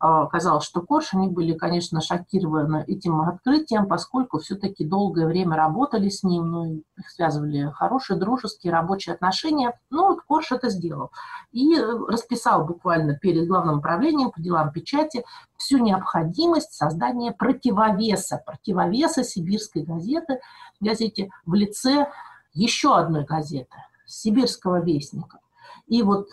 А, 0.00 0.26
казалось, 0.26 0.64
что 0.64 0.82
Корж, 0.82 1.14
они 1.14 1.28
были, 1.28 1.54
конечно, 1.54 2.00
шокированы 2.00 2.84
этим 2.86 3.20
открытием, 3.20 3.86
поскольку 3.86 4.38
все-таки 4.38 4.84
долгое 4.84 5.26
время 5.26 5.56
работали 5.56 6.08
с 6.08 6.22
ним, 6.22 6.50
ну, 6.50 6.82
их 6.96 7.10
связывали 7.10 7.70
хорошие, 7.70 8.18
дружеские, 8.18 8.72
рабочие 8.72 9.14
отношения. 9.14 9.78
Ну, 9.90 10.08
вот 10.08 10.22
Корж 10.22 10.52
это 10.52 10.68
сделал. 10.68 11.10
И 11.52 11.76
расписал 11.78 12.64
буквально 12.64 13.14
перед 13.14 13.46
главным 13.48 13.78
управлением 13.78 14.30
по 14.30 14.40
делам 14.40 14.72
печати 14.72 15.24
всю 15.56 15.78
необходимость 15.78 16.72
создания 16.72 17.32
противовеса, 17.32 18.42
противовеса 18.44 19.24
сибирской 19.24 19.82
газеты, 19.82 20.40
газете 20.80 21.30
в 21.46 21.54
лице 21.54 22.08
еще 22.52 22.96
одной 22.96 23.24
газеты, 23.24 23.76
«Сибирского 24.06 24.80
вестника». 24.80 25.40
И 25.86 26.02
вот 26.02 26.28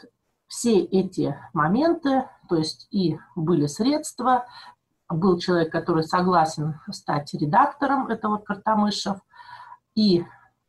все 0.51 0.79
эти 0.79 1.33
моменты, 1.53 2.27
то 2.49 2.57
есть 2.57 2.89
и 2.91 3.17
были 3.37 3.67
средства, 3.67 4.47
был 5.07 5.39
человек, 5.39 5.71
который 5.71 6.03
согласен 6.03 6.77
стать 6.91 7.33
редактором, 7.33 8.09
это 8.09 8.27
вот 8.27 8.43
Картамышев, 8.43 9.19
и 9.95 10.25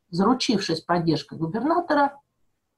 заручившись 0.08 0.82
поддержкой 0.82 1.36
губернатора, 1.36 2.16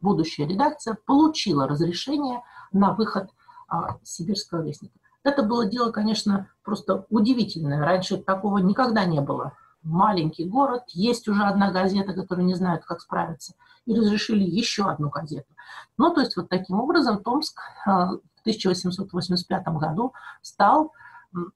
будущая 0.00 0.46
редакция 0.46 0.96
получила 1.04 1.68
разрешение 1.68 2.42
на 2.72 2.94
выход 2.94 3.28
а, 3.68 3.98
«Сибирского 4.02 4.62
вестника». 4.62 4.98
Это 5.24 5.42
было 5.42 5.66
дело, 5.66 5.90
конечно, 5.90 6.48
просто 6.62 7.04
удивительное. 7.10 7.84
Раньше 7.84 8.16
такого 8.16 8.58
никогда 8.58 9.04
не 9.04 9.20
было 9.20 9.52
маленький 9.84 10.44
город, 10.46 10.84
есть 10.88 11.28
уже 11.28 11.44
одна 11.44 11.70
газета, 11.70 12.14
которая 12.14 12.44
не 12.44 12.54
знает, 12.54 12.84
как 12.84 13.00
справиться, 13.00 13.54
и 13.86 13.94
разрешили 13.94 14.42
еще 14.42 14.84
одну 14.88 15.10
газету. 15.10 15.52
Ну, 15.98 16.12
то 16.12 16.20
есть 16.20 16.36
вот 16.36 16.48
таким 16.48 16.80
образом 16.80 17.22
Томск 17.22 17.60
э, 17.86 17.90
в 17.90 18.40
1885 18.40 19.66
году 19.68 20.12
стал 20.42 20.92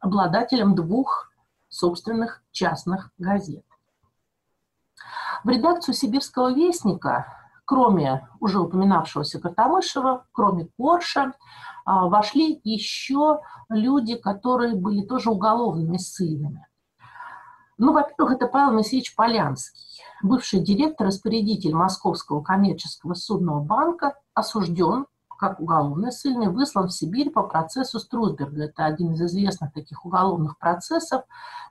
обладателем 0.00 0.74
двух 0.74 1.30
собственных 1.68 2.42
частных 2.50 3.10
газет. 3.18 3.64
В 5.44 5.48
редакцию 5.48 5.94
«Сибирского 5.94 6.52
вестника», 6.52 7.26
кроме 7.64 8.28
уже 8.40 8.60
упоминавшегося 8.60 9.40
Картамышева, 9.40 10.26
кроме 10.32 10.68
Корша, 10.76 11.24
э, 11.24 11.32
вошли 11.86 12.60
еще 12.64 13.40
люди, 13.68 14.16
которые 14.16 14.74
были 14.74 15.02
тоже 15.02 15.30
уголовными 15.30 15.96
ссыльными. 15.96 16.67
Ну, 17.78 17.92
во-первых, 17.92 18.34
это 18.34 18.48
Павел 18.48 18.72
Моисеевич 18.72 19.14
Полянский, 19.14 20.02
бывший 20.22 20.60
директор-распорядитель 20.60 21.74
Московского 21.74 22.42
коммерческого 22.42 23.14
судного 23.14 23.60
банка, 23.60 24.14
осужден 24.34 25.06
как 25.38 25.60
уголовный 25.60 26.10
ссыльный, 26.10 26.48
выслан 26.48 26.88
в 26.88 26.92
Сибирь 26.92 27.30
по 27.30 27.44
процессу 27.44 28.00
Струсберга. 28.00 28.64
Это 28.64 28.86
один 28.86 29.12
из 29.12 29.22
известных 29.22 29.72
таких 29.72 30.04
уголовных 30.04 30.58
процессов. 30.58 31.22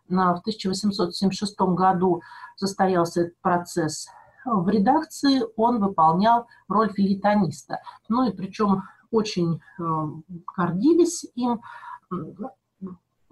В 0.07 0.13
1876 0.13 1.59
году 1.59 2.21
состоялся 2.55 3.23
этот 3.23 3.41
процесс. 3.41 4.07
В 4.45 4.69
редакции 4.69 5.41
он 5.57 5.81
выполнял 5.83 6.47
роль 6.69 6.93
филитониста. 6.93 7.81
Ну 8.07 8.29
и 8.29 8.31
причем 8.31 8.83
очень 9.11 9.59
э, 9.79 9.83
гордились 10.55 11.25
им 11.35 11.61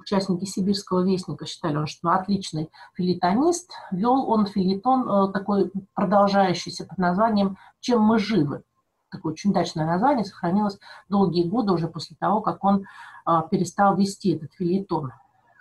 участники 0.06 0.46
«Сибирского 0.46 1.04
вестника» 1.04 1.46
считали, 1.46 1.78
он, 1.78 1.88
что 1.88 2.10
отличный 2.12 2.70
филитонист. 2.94 3.72
Вел 3.92 4.30
он 4.30 4.46
филитон 4.46 5.10
э, 5.10 5.34
такой 5.34 5.72
продолжающийся 5.96 6.86
под 6.86 6.98
названием 7.00 7.58
«Чем 7.80 8.02
мы 8.02 8.20
живы?». 8.20 8.64
Такое 9.10 9.34
очень 9.34 9.50
удачное 9.50 9.86
название 9.86 10.24
сохранилось 10.24 10.78
долгие 11.10 11.48
годы 11.48 11.74
уже 11.74 11.88
после 11.88 12.16
того, 12.20 12.42
как 12.42 12.64
он 12.64 12.86
э, 13.26 13.42
перестал 13.50 13.98
вести 13.98 14.36
этот 14.36 14.54
филитон. 14.54 15.12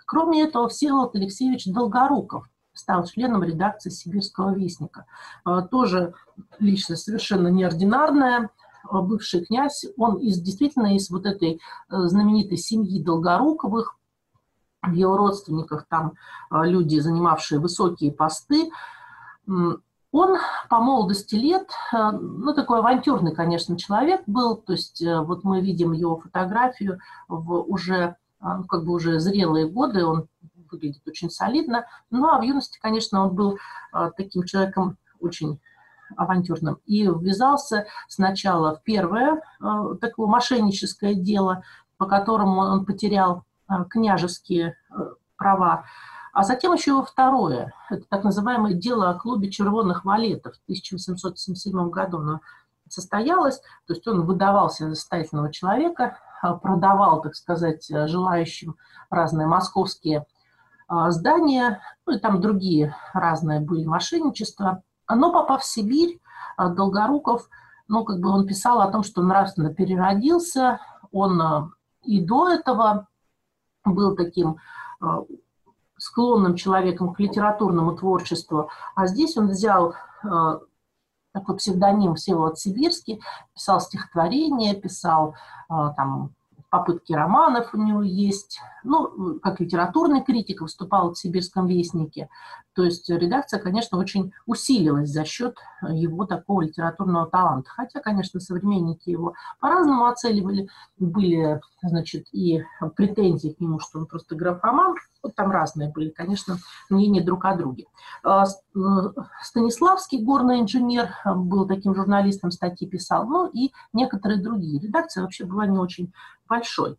Кроме 0.05 0.43
этого, 0.43 0.69
Всеволод 0.69 1.15
Алексеевич 1.15 1.65
Долгоруков 1.65 2.47
стал 2.73 3.05
членом 3.05 3.43
редакции 3.43 3.89
«Сибирского 3.89 4.53
вестника». 4.53 5.05
Э, 5.43 5.61
тоже 5.71 6.13
личность 6.59 7.03
совершенно 7.03 7.47
неординарная, 7.47 8.51
бывший 8.91 9.43
князь, 9.43 9.85
он 9.97 10.17
из, 10.17 10.39
действительно 10.39 10.95
из 10.95 11.09
вот 11.09 11.25
этой 11.25 11.59
знаменитой 11.89 12.57
семьи 12.57 13.01
Долгоруковых, 13.01 13.94
в 14.87 14.93
его 14.93 15.17
родственниках 15.17 15.85
там 15.87 16.13
а, 16.49 16.65
люди, 16.65 16.99
занимавшие 16.99 17.59
высокие 17.59 18.11
посты. 18.11 18.69
Он 19.47 20.37
по 20.69 20.79
молодости 20.79 21.35
лет, 21.35 21.69
а, 21.91 22.11
ну, 22.11 22.53
такой 22.53 22.79
авантюрный, 22.79 23.35
конечно, 23.35 23.77
человек 23.77 24.21
был, 24.27 24.55
то 24.55 24.73
есть 24.73 25.01
э, 25.01 25.19
вот 25.19 25.43
мы 25.43 25.59
видим 25.59 25.91
его 25.91 26.17
фотографию 26.17 26.99
в 27.27 27.61
уже, 27.61 28.15
ну, 28.39 28.63
как 28.63 28.85
бы 28.85 28.93
уже 28.93 29.19
зрелые 29.19 29.67
годы, 29.67 30.05
он 30.05 30.27
выглядит 30.71 31.05
очень 31.05 31.29
солидно, 31.29 31.85
ну, 32.11 32.27
а 32.27 32.39
в 32.39 32.43
юности, 32.43 32.79
конечно, 32.81 33.25
он 33.25 33.35
был 33.35 33.57
таким 34.17 34.43
человеком 34.43 34.97
очень 35.19 35.59
авантюрным. 36.15 36.79
И 36.85 37.03
ввязался 37.03 37.85
сначала 38.07 38.75
в 38.75 38.83
первое 38.83 39.41
такое 39.99 40.27
мошенническое 40.27 41.13
дело, 41.13 41.63
по 41.97 42.07
которому 42.07 42.61
он 42.61 42.85
потерял 42.85 43.44
Э, 43.44 43.44
княжеские 43.89 44.77
э, 44.89 44.93
права, 45.37 45.85
а 46.33 46.43
затем 46.43 46.73
еще 46.73 47.03
второе, 47.03 47.73
это 47.89 48.03
так 48.09 48.23
называемое 48.23 48.73
дело 48.73 49.09
о 49.09 49.13
клубе 49.15 49.49
червонных 49.49 50.03
валетов. 50.05 50.55
В 50.55 50.63
1877 50.63 51.89
году 51.89 52.19
оно 52.19 52.41
состоялось, 52.89 53.59
то 53.87 53.93
есть 53.93 54.05
он 54.07 54.25
выдавался 54.25 54.89
за 54.89 54.95
состоятельного 54.95 55.51
человека, 55.51 56.17
э, 56.43 56.53
продавал, 56.61 57.21
так 57.21 57.35
сказать, 57.35 57.87
желающим 57.87 58.75
разные 59.09 59.47
московские 59.47 60.25
здания, 61.09 61.81
ну 62.05 62.13
и 62.13 62.19
там 62.19 62.39
другие 62.39 62.95
разные 63.11 63.59
были 63.59 63.85
мошенничества. 63.85 64.83
Но 65.09 65.33
попав 65.33 65.63
в 65.63 65.65
Сибирь, 65.65 66.19
Долгоруков, 66.59 67.49
ну, 67.87 68.03
как 68.03 68.19
бы 68.19 68.29
он 68.29 68.45
писал 68.45 68.81
о 68.81 68.91
том, 68.91 69.01
что 69.01 69.23
нравственно 69.23 69.73
переродился, 69.73 70.79
он 71.11 71.73
и 72.03 72.23
до 72.23 72.49
этого 72.49 73.07
был 73.85 74.15
таким 74.15 74.57
а, 74.99 75.23
склонным 75.97 76.55
человеком 76.55 77.13
к 77.13 77.19
литературному 77.19 77.95
творчеству, 77.95 78.69
а 78.95 79.07
здесь 79.07 79.37
он 79.37 79.47
взял 79.47 79.93
а, 80.23 80.59
такой 81.31 81.57
псевдоним 81.57 82.15
Всеволод 82.15 82.57
Сибирский, 82.57 83.21
писал 83.53 83.81
стихотворения, 83.81 84.73
писал 84.73 85.35
а, 85.69 85.93
там 85.93 86.31
попытки 86.75 87.13
романов 87.13 87.73
у 87.73 87.77
него 87.77 88.03
есть. 88.03 88.59
Ну, 88.83 89.39
как 89.39 89.61
литературный 89.61 90.21
критик 90.21 90.59
выступал 90.59 91.13
в 91.13 91.17
«Сибирском 91.17 91.67
вестнике». 91.67 92.27
То 92.75 92.83
есть 92.83 93.09
редакция, 93.09 93.61
конечно, 93.61 93.97
очень 93.97 94.33
усилилась 94.45 95.09
за 95.09 95.23
счет 95.23 95.55
его 95.81 96.25
такого 96.25 96.63
литературного 96.63 97.27
таланта. 97.27 97.69
Хотя, 97.69 98.01
конечно, 98.01 98.41
современники 98.41 99.09
его 99.09 99.35
по-разному 99.61 100.07
оценивали. 100.07 100.67
Были, 100.97 101.61
значит, 101.81 102.27
и 102.33 102.65
претензии 102.97 103.55
к 103.57 103.61
нему, 103.61 103.79
что 103.79 103.99
он 103.99 104.07
просто 104.07 104.35
графоман. 104.35 104.95
Вот 105.23 105.33
там 105.35 105.51
разные 105.51 105.89
были, 105.89 106.09
конечно, 106.09 106.57
мнения 106.89 107.23
друг 107.23 107.45
о 107.45 107.55
друге. 107.55 107.85
А, 108.23 108.43
э, 108.43 108.79
Станиславский, 109.41 110.21
горный 110.21 110.59
инженер, 110.59 111.09
был 111.25 111.65
таким 111.65 111.95
журналистом, 111.95 112.51
статьи 112.51 112.87
писал. 112.87 113.25
Ну 113.25 113.47
и 113.47 113.71
некоторые 113.93 114.43
другие. 114.43 114.81
Редакция 114.81 115.23
вообще 115.23 115.45
была 115.45 115.65
не 115.65 115.79
очень 115.79 116.11
большой. 116.47 116.97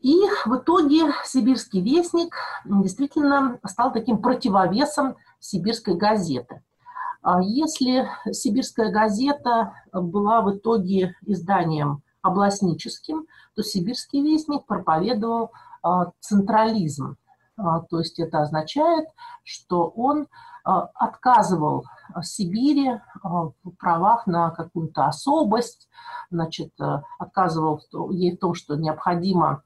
И 0.00 0.14
в 0.44 0.56
итоге 0.56 1.12
«Сибирский 1.24 1.80
вестник» 1.80 2.34
действительно 2.64 3.58
стал 3.66 3.92
таким 3.92 4.18
противовесом 4.18 5.16
сибирской 5.40 5.96
газеты. 5.96 6.62
А 7.22 7.42
если 7.42 8.08
«Сибирская 8.30 8.92
газета» 8.92 9.72
была 9.92 10.42
в 10.42 10.56
итоге 10.56 11.16
изданием 11.22 12.02
областническим, 12.22 13.26
то 13.54 13.62
«Сибирский 13.62 14.22
вестник» 14.22 14.64
проповедовал 14.66 15.52
а, 15.82 16.12
централизм. 16.20 17.16
А, 17.56 17.80
то 17.80 17.98
есть 17.98 18.18
это 18.20 18.42
означает, 18.42 19.08
что 19.44 19.88
он 19.88 20.28
отказывал 20.64 21.84
Сибири 22.22 23.00
в 23.22 23.52
правах 23.78 24.26
на 24.26 24.50
какую-то 24.50 25.06
особость, 25.06 25.88
значит, 26.30 26.72
отказывал 27.18 27.80
ей 28.10 28.36
в 28.36 28.38
том, 28.38 28.54
что 28.54 28.76
необходимо 28.76 29.62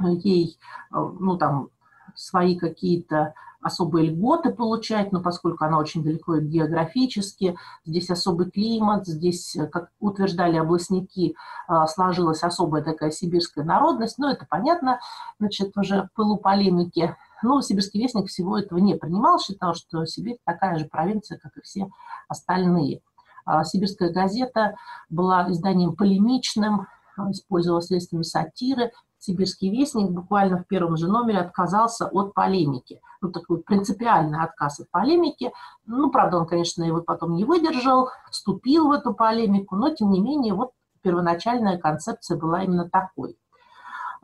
ей, 0.00 0.58
э, 0.92 0.96
ну, 0.96 1.36
там, 1.36 1.70
свои 2.14 2.56
какие-то 2.56 3.34
особые 3.60 4.10
льготы 4.10 4.52
получать, 4.52 5.10
но 5.12 5.20
поскольку 5.20 5.64
она 5.64 5.78
очень 5.78 6.04
далеко 6.04 6.38
географически, 6.38 7.58
здесь 7.84 8.10
особый 8.10 8.50
климат, 8.50 9.06
здесь, 9.06 9.56
э, 9.56 9.66
как 9.66 9.90
утверждали 9.98 10.56
областники, 10.56 11.34
э, 11.68 11.86
сложилась 11.88 12.42
особая 12.42 12.82
такая 12.82 13.10
сибирская 13.10 13.64
народность, 13.64 14.18
но 14.18 14.30
это 14.30 14.46
понятно, 14.48 15.00
значит, 15.40 15.76
уже 15.76 16.02
в 16.02 16.12
пылу 16.14 16.36
полемики 16.36 17.16
Но 17.42 17.60
Сибирский 17.60 18.00
вестник 18.00 18.28
всего 18.28 18.58
этого 18.58 18.78
не 18.78 18.94
принимал, 18.94 19.38
считал, 19.38 19.74
что 19.74 20.04
Сибирь 20.06 20.38
такая 20.44 20.78
же 20.78 20.86
провинция, 20.86 21.38
как 21.38 21.56
и 21.56 21.62
все 21.62 21.88
остальные. 22.28 23.00
А 23.44 23.62
Сибирская 23.64 24.12
газета 24.12 24.76
была 25.08 25.50
изданием 25.50 25.94
полемичным, 25.94 26.88
использовала 27.30 27.80
средствами 27.80 28.22
сатиры. 28.22 28.92
Сибирский 29.18 29.70
вестник 29.70 30.10
буквально 30.10 30.58
в 30.58 30.66
первом 30.66 30.96
же 30.96 31.08
номере 31.08 31.38
отказался 31.38 32.06
от 32.06 32.34
полемики. 32.34 33.00
Ну, 33.20 33.30
такой 33.30 33.58
принципиальный 33.58 34.40
отказ 34.40 34.80
от 34.80 34.90
полемики. 34.90 35.52
Ну, 35.86 36.10
правда, 36.10 36.38
он, 36.38 36.46
конечно, 36.46 36.84
его 36.84 37.00
потом 37.00 37.34
не 37.34 37.44
выдержал, 37.44 38.10
вступил 38.30 38.88
в 38.88 38.92
эту 38.92 39.14
полемику, 39.14 39.76
но, 39.76 39.94
тем 39.94 40.10
не 40.10 40.20
менее, 40.20 40.54
вот 40.54 40.72
первоначальная 41.02 41.78
концепция 41.78 42.36
была 42.36 42.62
именно 42.62 42.88
такой. 42.88 43.38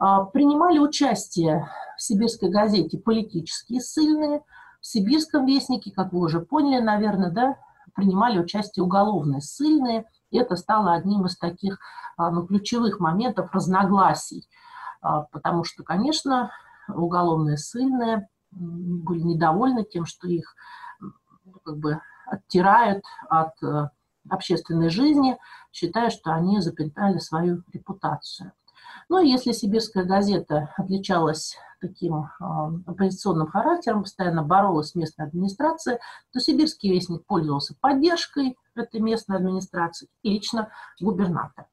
А, 0.04 0.24
принимали 0.24 0.80
участие 0.80 1.70
в 1.96 2.02
«Сибирской 2.02 2.50
газете» 2.50 2.98
политические 2.98 3.80
ссыльные, 3.80 4.42
в 4.80 4.86
«Сибирском 4.86 5.46
вестнике», 5.46 5.92
как 5.92 6.12
вы 6.12 6.18
уже 6.18 6.40
поняли, 6.40 6.82
наверное, 6.82 7.30
да, 7.30 7.56
принимали 7.94 8.40
участие 8.40 8.82
уголовные 8.82 9.40
ссыльные, 9.40 10.06
это 10.32 10.56
стало 10.56 10.94
одним 10.94 11.26
из 11.26 11.38
таких 11.38 11.78
а, 12.16 12.32
ну, 12.32 12.44
ключевых 12.44 12.98
моментов 12.98 13.52
разногласий, 13.52 14.48
а, 15.02 15.20
потому 15.30 15.62
что, 15.62 15.84
конечно, 15.84 16.50
уголовные 16.88 17.56
ссыльные 17.56 18.28
были 18.50 19.20
недовольны 19.20 19.84
тем, 19.84 20.04
что 20.04 20.26
их 20.26 20.56
ну, 20.98 21.12
как 21.64 21.78
бы 21.78 22.00
оттирают 22.26 23.04
от 23.28 23.62
э, 23.62 23.88
общественной 24.28 24.90
жизни, 24.90 25.38
считая, 25.70 26.10
что 26.10 26.32
они 26.32 26.60
запятнали 26.60 27.18
свою 27.18 27.62
репутацию. 27.72 28.52
Ну 29.08 29.18
если 29.18 29.52
сибирская 29.52 30.04
газета 30.04 30.72
отличалась 30.76 31.56
таким 31.80 32.24
э, 32.24 32.26
оппозиционным 32.86 33.48
характером, 33.48 34.02
постоянно 34.02 34.42
боролась 34.42 34.90
с 34.90 34.94
местной 34.94 35.26
администрацией, 35.26 35.98
то 36.32 36.40
сибирский 36.40 36.92
вестник 36.92 37.26
пользовался 37.26 37.74
поддержкой 37.80 38.56
этой 38.74 39.00
местной 39.00 39.36
администрации 39.36 40.08
и 40.22 40.30
лично 40.30 40.70
губернатор. 41.00 41.66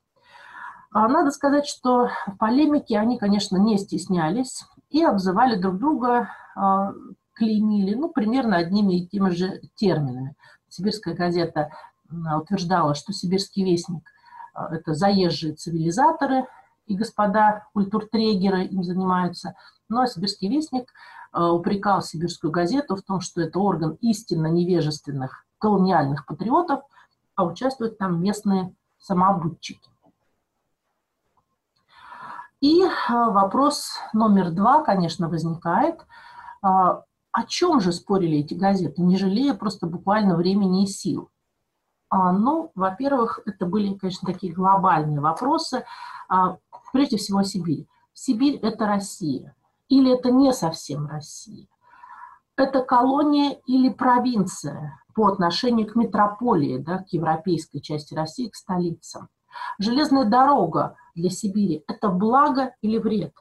А 0.91 1.07
надо 1.07 1.29
сказать, 1.29 1.67
что 1.67 2.09
в 2.25 2.37
полемике 2.37 2.97
они, 2.97 3.19
конечно, 3.19 3.57
не 3.57 3.77
стеснялись 3.77 4.63
и 4.89 5.03
обзывали 5.03 5.55
друг 5.55 5.77
друга, 5.77 6.29
э, 6.55 6.93
клеймили, 7.33 7.93
ну, 7.93 8.09
примерно 8.09 8.57
одними 8.57 8.99
и 8.99 9.07
теми 9.07 9.29
же 9.29 9.61
терминами. 9.75 10.35
Сибирская 10.67 11.15
газета 11.15 11.71
утверждала, 12.11 12.95
что 12.95 13.13
сибирский 13.13 13.63
вестник 13.63 14.09
это 14.71 14.93
заезжие 14.93 15.53
цивилизаторы, 15.53 16.45
и 16.89 16.95
господа 16.95 17.67
культуртрегеры 17.73 18.65
им 18.65 18.83
занимаются. 18.83 19.55
Ну 19.87 20.01
а 20.01 20.07
сибирский 20.07 20.49
вестник 20.49 20.91
э, 21.33 21.41
упрекал 21.41 22.01
сибирскую 22.01 22.51
газету 22.51 22.95
в 22.95 23.03
том, 23.03 23.21
что 23.21 23.41
это 23.41 23.59
орган 23.59 23.97
истинно 24.01 24.47
невежественных 24.47 25.45
колониальных 25.59 26.25
патриотов, 26.25 26.81
а 27.35 27.45
участвуют 27.45 27.97
там 27.97 28.21
местные 28.21 28.73
самообудчики. 28.97 29.89
И 32.59 32.81
э, 32.81 32.89
вопрос 33.07 33.93
номер 34.13 34.51
два, 34.51 34.83
конечно, 34.83 35.29
возникает. 35.29 36.05
О 36.61 37.43
чем 37.47 37.79
же 37.79 37.93
спорили 37.93 38.39
эти 38.39 38.53
газеты, 38.53 39.01
не 39.01 39.15
жалея 39.15 39.53
просто 39.53 39.87
буквально 39.87 40.35
времени 40.35 40.83
и 40.83 40.87
сил? 40.87 41.29
А, 42.09 42.31
ну, 42.31 42.71
во-первых, 42.73 43.39
это 43.45 43.65
были, 43.65 43.93
конечно, 43.93 44.31
такие 44.31 44.51
глобальные 44.51 45.19
вопросы, 45.19 45.85
а, 46.27 46.57
прежде 46.91 47.17
всего 47.17 47.39
о 47.39 47.43
Сибири. 47.43 47.87
Сибирь– 48.13 48.59
это 48.61 48.85
Россия, 48.85 49.55
или 49.87 50.13
это 50.13 50.31
не 50.31 50.53
совсем 50.53 51.07
Россия. 51.07 51.67
Это 52.55 52.81
колония 52.83 53.59
или 53.65 53.89
провинция 53.89 54.99
по 55.15 55.27
отношению 55.27 55.87
к 55.87 55.95
метрополии, 55.95 56.77
да, 56.77 56.99
к 56.99 57.13
европейской 57.13 57.79
части 57.79 58.13
России, 58.13 58.49
к 58.49 58.55
столицам. 58.55 59.29
Железная 59.77 60.25
дорога 60.25 60.95
для 61.15 61.29
Сибири– 61.29 61.83
это 61.87 62.09
благо 62.09 62.75
или 62.81 62.97
вред? 62.97 63.33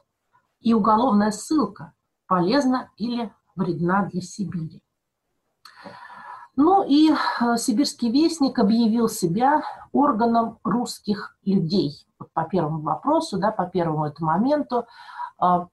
И 0.61 0.73
уголовная 0.73 1.31
ссылка 1.31 1.93
полезна 2.27 2.91
или 2.97 3.31
вредна 3.55 4.05
для 4.05 4.21
Сибири? 4.21 4.81
Ну 6.55 6.83
и 6.83 7.11
э, 7.11 7.57
Сибирский 7.57 8.11
вестник 8.11 8.59
объявил 8.59 9.07
себя 9.07 9.63
органом 9.93 10.59
русских 10.63 11.37
людей. 11.45 12.05
По 12.39 12.45
первому 12.45 12.81
вопросу, 12.81 13.37
да, 13.37 13.51
по 13.51 13.65
первому 13.65 14.05
этому 14.05 14.31
моменту. 14.31 14.85
Э, 15.41 15.65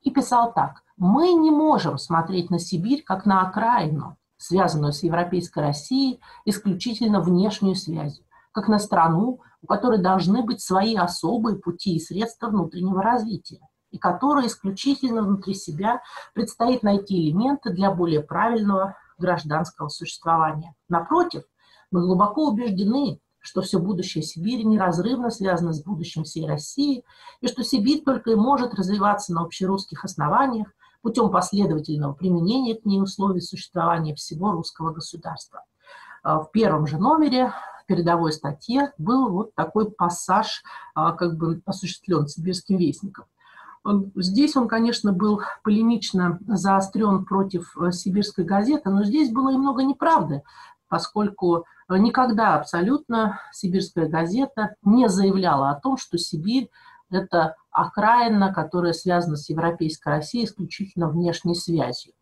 и 0.00 0.10
писал 0.10 0.54
так. 0.54 0.82
Мы 0.96 1.34
не 1.34 1.50
можем 1.50 1.98
смотреть 1.98 2.48
на 2.48 2.58
Сибирь 2.58 3.02
как 3.04 3.26
на 3.26 3.42
окраину, 3.46 4.16
связанную 4.38 4.94
с 4.94 5.02
европейской 5.02 5.58
Россией 5.58 6.20
исключительно 6.46 7.20
внешнюю 7.20 7.74
связью, 7.74 8.24
как 8.52 8.68
на 8.68 8.78
страну, 8.78 9.40
у 9.60 9.66
которой 9.66 9.98
должны 9.98 10.42
быть 10.42 10.62
свои 10.62 10.96
особые 10.96 11.58
пути 11.58 11.96
и 11.96 12.00
средства 12.00 12.48
внутреннего 12.48 13.02
развития, 13.02 13.60
и 13.90 13.98
которой 13.98 14.46
исключительно 14.46 15.20
внутри 15.20 15.52
себя 15.52 16.00
предстоит 16.32 16.82
найти 16.82 17.28
элементы 17.28 17.68
для 17.68 17.90
более 17.90 18.22
правильного 18.22 18.96
гражданского 19.18 19.88
существования. 19.88 20.74
Напротив, 20.88 21.42
мы 21.90 22.00
глубоко 22.00 22.48
убеждены, 22.48 23.20
что 23.48 23.62
все 23.62 23.78
будущее 23.78 24.22
Сибири 24.22 24.62
неразрывно 24.62 25.30
связано 25.30 25.72
с 25.72 25.82
будущим 25.82 26.24
всей 26.24 26.46
России, 26.46 27.02
и 27.40 27.48
что 27.48 27.64
Сибирь 27.64 28.02
только 28.04 28.32
и 28.32 28.34
может 28.34 28.74
развиваться 28.74 29.32
на 29.32 29.40
общерусских 29.40 30.04
основаниях 30.04 30.68
путем 31.00 31.30
последовательного 31.30 32.12
применения 32.12 32.74
к 32.74 32.84
ней 32.84 33.00
условий 33.00 33.40
существования 33.40 34.14
всего 34.14 34.52
русского 34.52 34.92
государства. 34.92 35.64
А, 36.22 36.40
в 36.40 36.50
первом 36.50 36.86
же 36.86 36.98
номере 36.98 37.54
передовой 37.86 38.34
статье 38.34 38.92
был 38.98 39.30
вот 39.30 39.54
такой 39.54 39.90
пассаж, 39.90 40.62
а, 40.94 41.12
как 41.12 41.38
бы 41.38 41.62
осуществлен 41.64 42.26
сибирским 42.26 42.76
вестником. 42.76 43.24
Здесь 44.14 44.56
он, 44.56 44.68
конечно, 44.68 45.14
был 45.14 45.40
полемично 45.62 46.38
заострен 46.46 47.24
против 47.24 47.74
э, 47.78 47.92
сибирской 47.92 48.44
газеты, 48.44 48.90
но 48.90 49.04
здесь 49.04 49.32
было 49.32 49.54
и 49.54 49.56
много 49.56 49.84
неправды, 49.84 50.42
поскольку 50.88 51.64
никогда 51.96 52.56
абсолютно 52.56 53.40
сибирская 53.52 54.08
газета 54.08 54.74
не 54.82 55.08
заявляла 55.08 55.70
о 55.70 55.80
том, 55.80 55.96
что 55.96 56.18
Сибирь– 56.18 56.70
это 57.10 57.56
окраина, 57.70 58.52
которая 58.52 58.92
связана 58.92 59.36
с 59.36 59.48
европейской 59.48 60.08
Россией 60.08 60.44
исключительно 60.44 61.08
внешней 61.08 61.54
связью. 61.54 62.12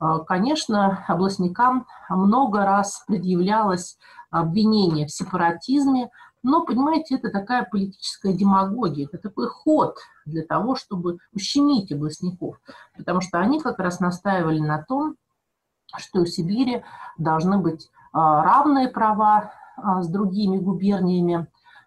Э, 0.00 0.18
конечно, 0.26 1.04
областникам 1.08 1.86
много 2.08 2.64
раз 2.64 3.04
предъявлялось 3.06 3.98
обвинение 4.30 5.06
в 5.06 5.12
сепаратизме– 5.12 6.10
но, 6.42 6.64
понимаете, 6.64 7.16
это 7.16 7.30
такая 7.30 7.64
политическая 7.64 8.32
демагогия, 8.32 9.06
это 9.06 9.18
такой 9.18 9.48
ход 9.48 9.98
для 10.24 10.44
того, 10.44 10.76
чтобы 10.76 11.18
ущемить 11.32 11.90
областников, 11.90 12.60
потому 12.96 13.20
что 13.20 13.38
они 13.38 13.60
как 13.60 13.78
раз 13.78 14.00
настаивали 14.00 14.60
на 14.60 14.82
том, 14.82 15.16
что 15.96 16.20
у 16.20 16.26
Сибири 16.26 16.84
должны 17.16 17.58
быть 17.58 17.90
равные 18.12 18.88
права 18.88 19.52
а, 19.76 20.02
с 20.02 20.08
другими 20.08 20.58
губерниями 20.58 21.46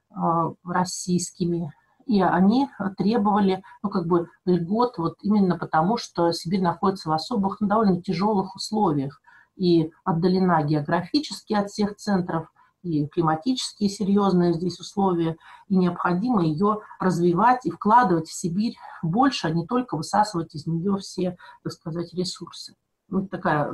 а, 0.10 0.54
российскими, 0.66 1.74
и 2.06 2.22
они 2.22 2.70
требовали, 2.98 3.64
ну, 3.84 3.90
как 3.90 4.08
бы, 4.08 4.30
льгот 4.46 4.98
вот 4.98 5.16
именно 5.22 5.58
потому, 5.58 5.98
что 5.98 6.32
Сибирь 6.32 6.62
находится 6.62 7.10
в 7.10 7.14
особых, 7.14 7.62
ну, 7.62 7.68
довольно 7.68 8.02
тяжелых 8.02 8.56
условиях 8.56 9.22
и 9.56 9.92
отдалена 10.04 10.64
географически 10.64 11.54
от 11.54 11.70
всех 11.70 11.96
центров– 11.96 12.52
и 12.84 13.08
климатические 13.08 13.90
серьезные 13.90 14.54
здесь 14.54 14.80
условия, 14.80 15.38
и 15.68 15.76
необходимо 15.76 16.44
ее 16.44 16.80
развивать 17.00 17.66
и 17.66 17.72
вкладывать 17.72 18.28
в 18.28 18.34
Сибирь 18.34 18.76
больше, 19.04 19.48
а 19.48 19.52
не 19.52 19.66
только 19.66 19.98
высасывать 19.98 20.56
из 20.56 20.66
нее 20.66 20.98
все, 20.98 21.38
так 21.64 21.74
сказать, 21.74 22.14
ресурсы. 22.14 22.76
Вот 23.12 23.30
такая 23.30 23.72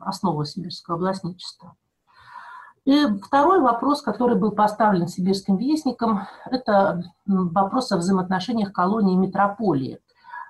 основа 0.00 0.46
сибирского 0.46 0.96
областничества. 0.96 1.76
И 2.86 3.06
второй 3.22 3.60
вопрос, 3.60 4.00
который 4.00 4.38
был 4.38 4.52
поставлен 4.52 5.06
сибирским 5.06 5.56
вестником, 5.58 6.22
это 6.46 7.02
вопрос 7.26 7.92
о 7.92 7.98
взаимоотношениях 7.98 8.72
колонии 8.72 9.14
и 9.14 9.18
метрополии. 9.18 9.98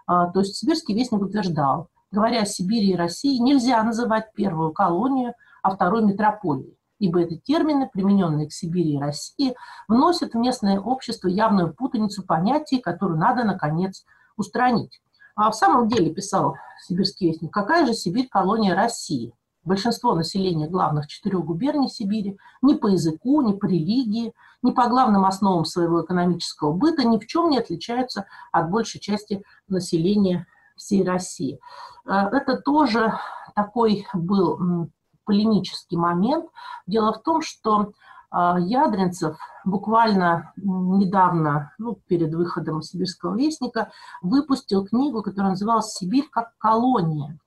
А, 0.07 0.27
то 0.31 0.41
есть 0.41 0.57
сибирский 0.57 0.95
вестник 0.95 1.23
утверждал, 1.23 1.89
говоря 2.13 2.43
о 2.43 2.47
Сибири 2.47 2.91
и 2.91 2.97
России, 2.97 3.39
нельзя 3.39 3.83
называть 3.83 4.33
первую 4.35 4.73
колонию, 4.73 5.35
а 5.63 5.75
второй 5.75 6.05
метрополией 6.05 6.77
ибо 7.01 7.21
эти 7.21 7.39
термины, 7.39 7.89
примененные 7.93 8.47
к 8.47 8.53
Сибири 8.53 8.93
и 8.93 9.01
России, 9.01 9.57
вносят 9.89 10.35
в 10.35 10.39
местное 10.39 10.79
общество 10.79 11.29
явную 11.29 11.75
путаницу 11.75 12.23
понятий, 12.23 12.79
которую 12.79 13.19
надо, 13.19 13.43
наконец, 13.43 14.05
устранить. 14.37 15.01
А 15.35 15.51
в 15.51 15.55
самом 15.55 15.89
деле, 15.89 16.13
писал 16.13 16.57
Сибирский 16.87 17.29
вестник, 17.29 17.53
какая 17.53 17.87
же 17.87 17.95
Сибирь 17.95 18.29
колония 18.29 18.75
России? 18.75 19.33
Большинство 19.63 20.15
населения 20.15 20.69
главных 20.69 21.07
четырех 21.07 21.45
губерний 21.45 21.89
Сибири 21.89 22.39
ни 22.63 22.75
по 22.75 22.87
языку, 22.87 23.43
ни 23.43 23.53
по 23.53 23.67
религии, 23.67 24.33
ни 24.63 24.71
по 24.71 24.89
главным 24.89 25.27
основам 25.27 25.67
своего 25.67 26.03
экономического 26.03 26.73
быта 26.73 27.05
ни 27.05 27.19
в 27.19 27.27
чем 27.27 27.51
не 27.51 27.59
отличаются 27.59 28.27
от 28.53 28.71
большей 28.71 29.01
части 29.01 29.45
населения 29.69 30.47
всей 30.77 31.05
России. 31.05 31.61
Это 32.07 32.57
тоже 32.57 33.19
такой 33.55 34.07
был 34.15 34.89
полемический 35.27 35.99
момент. 35.99 36.47
Дело 36.87 37.13
в 37.13 37.23
том, 37.23 37.43
что 37.43 37.93
Ядринцев 38.33 39.37
буквально 39.65 40.53
недавно, 40.57 41.73
ну, 41.79 41.99
перед 42.07 42.33
выходом 42.35 42.83
«Сибирского 42.83 43.37
вестника», 43.37 43.91
выпустил 44.23 44.87
книгу, 44.87 45.23
которая 45.23 45.51
называлась 45.51 45.93
«Сибирь 45.93 46.29
как 46.31 46.57
колония». 46.59 47.39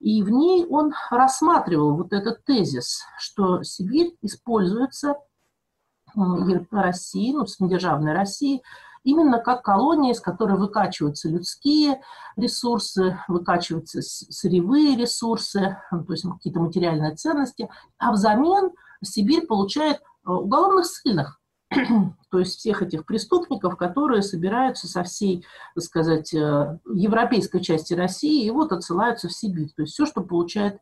И 0.00 0.22
в 0.22 0.30
ней 0.30 0.66
он 0.66 0.94
рассматривал 1.10 1.94
вот 1.94 2.14
этот 2.14 2.42
тезис, 2.44 3.02
что 3.18 3.62
Сибирь 3.62 4.16
используется 4.22 5.16
России, 6.70 7.32
ну, 7.32 7.46
самодержавной 7.46 8.14
России, 8.14 8.62
именно 9.04 9.38
как 9.38 9.62
колония, 9.62 10.12
из 10.12 10.20
которой 10.20 10.58
выкачиваются 10.58 11.28
людские 11.28 12.00
ресурсы, 12.36 13.18
выкачиваются 13.28 14.00
сырьевые 14.02 14.96
ресурсы, 14.96 15.76
ну, 15.90 16.04
то 16.04 16.12
есть 16.12 16.24
какие-то 16.26 16.60
материальные 16.60 17.14
ценности, 17.14 17.68
а 17.98 18.12
взамен 18.12 18.72
Сибирь 19.02 19.46
получает 19.46 20.02
уголовных 20.24 20.86
ссыльных, 20.86 21.40
то 22.30 22.38
есть 22.38 22.58
всех 22.58 22.82
этих 22.82 23.06
преступников, 23.06 23.76
которые 23.76 24.22
собираются 24.22 24.88
со 24.88 25.02
всей, 25.04 25.44
так 25.74 25.84
сказать, 25.84 26.34
э, 26.34 26.78
европейской 26.92 27.60
части 27.60 27.94
России 27.94 28.44
и 28.44 28.50
вот 28.50 28.72
отсылаются 28.72 29.28
в 29.28 29.32
Сибирь. 29.32 29.72
То 29.76 29.82
есть 29.82 29.94
все, 29.94 30.06
что 30.06 30.22
получает 30.22 30.80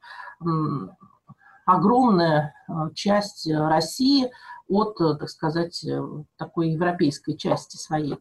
огромная 1.66 2.55
э, 2.68 2.72
часть 2.94 3.51
России 3.51 4.31
от, 4.68 5.00
э, 5.00 5.14
так 5.18 5.28
сказать, 5.28 5.83
э, 5.85 6.00
такой 6.37 6.70
европейской 6.70 7.33
части 7.33 7.76
своей. 7.76 8.18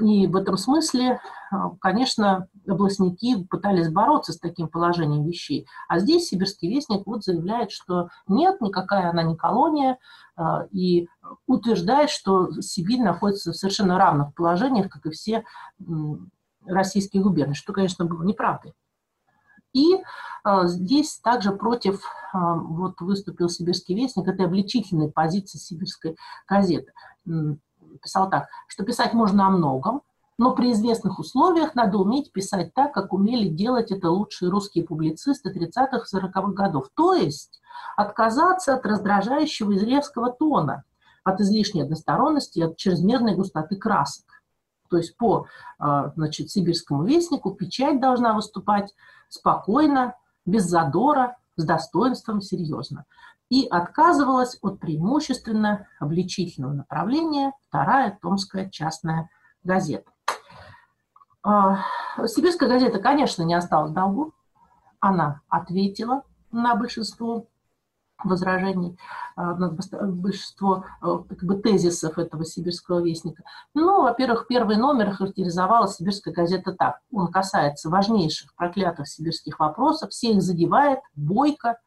И 0.00 0.26
в 0.26 0.36
этом 0.36 0.56
смысле, 0.56 1.20
э, 1.52 1.56
конечно, 1.80 2.48
областники 2.66 3.44
пытались 3.44 3.90
бороться 3.90 4.32
с 4.32 4.38
таким 4.38 4.68
положением 4.68 5.24
вещей. 5.24 5.66
А 5.88 5.98
здесь 5.98 6.28
Сибирский 6.28 6.70
вестник 6.70 7.06
вот 7.06 7.24
заявляет, 7.24 7.70
что 7.70 8.08
нет, 8.26 8.60
никакая 8.60 9.10
она 9.10 9.22
не 9.22 9.36
колония, 9.36 9.98
и 10.70 11.06
утверждает, 11.46 12.08
что 12.08 12.50
Сибирь 12.62 13.02
находится 13.02 13.52
в 13.52 13.56
совершенно 13.56 13.98
равных 13.98 14.34
положениях, 14.34 14.88
как 14.88 15.04
и 15.04 15.10
все 15.10 15.44
российские 16.64 17.22
губернии, 17.22 17.52
что, 17.52 17.74
конечно, 17.74 18.06
было 18.06 18.22
неправдой. 18.22 18.72
И 19.72 19.94
э, 19.94 20.66
здесь 20.66 21.18
также 21.18 21.52
против 21.52 22.02
э, 22.34 22.38
вот 22.38 23.00
выступил 23.00 23.48
Сибирский 23.48 23.94
вестник 23.94 24.28
этой 24.28 24.46
обличительной 24.46 25.10
позиции 25.10 25.58
сибирской 25.58 26.16
газеты. 26.48 26.92
Писал 28.02 28.30
так, 28.30 28.48
что 28.68 28.84
писать 28.84 29.12
можно 29.14 29.46
о 29.46 29.50
многом, 29.50 30.02
но 30.40 30.54
при 30.54 30.72
известных 30.72 31.18
условиях 31.18 31.74
надо 31.74 31.98
уметь 31.98 32.32
писать 32.32 32.72
так, 32.72 32.94
как 32.94 33.12
умели 33.12 33.48
делать 33.48 33.90
это 33.90 34.10
лучшие 34.10 34.50
русские 34.50 34.84
публицисты 34.84 35.50
30-х, 35.50 36.04
40-х 36.10 36.52
годов. 36.52 36.88
То 36.94 37.12
есть 37.12 37.60
отказаться 37.94 38.74
от 38.74 38.86
раздражающего 38.86 39.76
изревского 39.76 40.32
тона, 40.32 40.84
от 41.24 41.40
излишней 41.40 41.82
односторонности, 41.82 42.60
от 42.60 42.78
чрезмерной 42.78 43.34
густоты 43.34 43.76
красок. 43.76 44.24
То 44.90 44.96
есть 44.96 45.16
по 45.16 45.46
э, 45.78 46.10
значит, 46.16 46.50
сибирскому 46.50 47.04
вестнику 47.04 47.52
печать 47.52 48.00
должна 48.00 48.34
выступать 48.34 48.92
спокойно, 49.28 50.14
без 50.44 50.64
задора, 50.64 51.36
с 51.56 51.64
достоинством, 51.64 52.40
серьезно. 52.40 53.04
И 53.48 53.66
отказывалась 53.66 54.58
от 54.62 54.80
преимущественно 54.80 55.86
обличительного 55.98 56.72
направления 56.72 57.52
вторая 57.68 58.18
томская 58.20 58.68
частная 58.68 59.30
газета. 59.62 60.10
А, 61.42 61.78
Сибирская 62.26 62.68
газета, 62.68 62.98
конечно, 62.98 63.42
не 63.42 63.54
осталась 63.54 63.92
в 63.92 63.94
долгу. 63.94 64.34
Она 65.00 65.40
ответила 65.48 66.22
на 66.52 66.74
большинство 66.74 67.46
возражений, 68.24 68.98
а, 69.36 69.54
на 69.54 69.70
большинство 69.70 70.84
а, 71.00 71.18
как 71.18 71.42
бы, 71.44 71.56
тезисов 71.56 72.18
этого 72.18 72.44
сибирского 72.44 73.02
вестника. 73.02 73.42
Ну, 73.74 74.02
во-первых, 74.02 74.46
первый 74.48 74.76
номер 74.76 75.12
характеризовала 75.12 75.88
сибирская 75.88 76.34
газета 76.34 76.72
так. 76.72 77.00
Он 77.12 77.28
касается 77.28 77.88
важнейших 77.88 78.54
проклятых 78.54 79.08
сибирских 79.08 79.58
вопросов, 79.60 80.10
все 80.10 80.32
их 80.32 80.42
задевает, 80.42 81.00
бойко, 81.14 81.78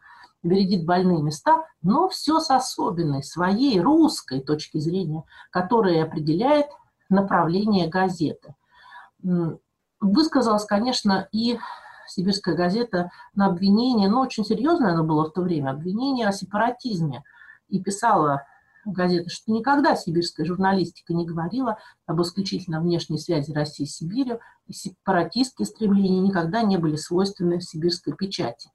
бередит 0.44 0.86
больные 0.86 1.22
места, 1.22 1.66
но 1.82 2.10
все 2.10 2.40
с 2.40 2.52
особенной, 2.52 3.24
своей 3.24 3.80
русской 3.80 4.42
точки 4.42 4.78
зрения, 4.78 5.24
которая 5.52 6.04
определяет 6.04 6.68
направление 7.10 7.88
газеты. 7.88 8.56
Высказалась, 10.02 10.66
конечно, 10.66 11.30
и 11.32 11.58
сибирская 12.14 12.56
газета 12.56 13.12
на 13.36 13.48
обвинение, 13.48 14.10
ну, 14.10 14.20
очень 14.20 14.46
серьезное 14.46 14.94
оно 14.94 15.04
было 15.04 15.26
в 15.26 15.34
то 15.34 15.42
время, 15.42 15.72
обвинение 15.72 16.28
о 16.28 16.32
сепаратизме. 16.32 17.24
И 17.70 17.82
писала 17.82 18.44
газета, 18.86 19.30
что 19.30 19.52
никогда 19.52 19.96
сибирская 19.96 20.46
журналистика 20.46 21.14
не 21.14 21.26
говорила 21.26 21.78
об 22.06 22.22
исключительно 22.22 22.82
внешней 22.82 23.18
связи 23.18 23.52
России 23.52 23.86
с 23.86 23.98
Сибирью, 23.98 24.40
и 24.68 24.74
сепаратистские 24.74 25.66
стремления 25.66 26.20
никогда 26.20 26.62
не 26.62 26.78
были 26.78 26.96
свойственны 26.96 27.62
сибирской 27.62 28.14
печати. 28.14 28.70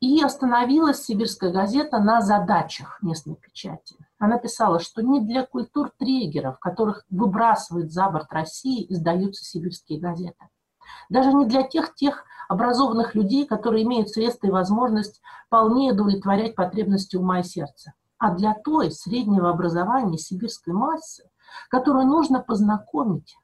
И 0.00 0.22
остановилась 0.22 1.02
сибирская 1.02 1.50
газета 1.50 1.98
на 1.98 2.20
задачах 2.20 2.98
местной 3.02 3.36
печати. 3.36 3.96
Она 4.18 4.38
писала, 4.38 4.78
что 4.78 5.02
не 5.02 5.20
для 5.20 5.46
культур 5.46 5.90
трегеров, 5.98 6.58
которых 6.58 7.04
выбрасывает 7.08 7.90
за 7.90 8.10
борт 8.10 8.30
России, 8.30 8.86
издаются 8.90 9.44
сибирские 9.44 9.98
газеты. 9.98 10.48
Даже 11.08 11.32
не 11.32 11.46
для 11.46 11.62
тех, 11.62 11.94
тех 11.94 12.24
образованных 12.48 13.14
людей, 13.14 13.46
которые 13.46 13.84
имеют 13.84 14.10
средства 14.10 14.46
и 14.46 14.50
возможность 14.50 15.20
вполне 15.46 15.92
удовлетворять 15.92 16.54
потребности 16.54 17.16
ума 17.16 17.40
и 17.40 17.42
сердца, 17.42 17.92
а 18.18 18.34
для 18.34 18.54
той 18.54 18.90
среднего 18.90 19.50
образования 19.50 20.18
сибирской 20.18 20.72
массы, 20.72 21.28
которую 21.68 22.06
нужно 22.06 22.40
познакомить 22.40 23.36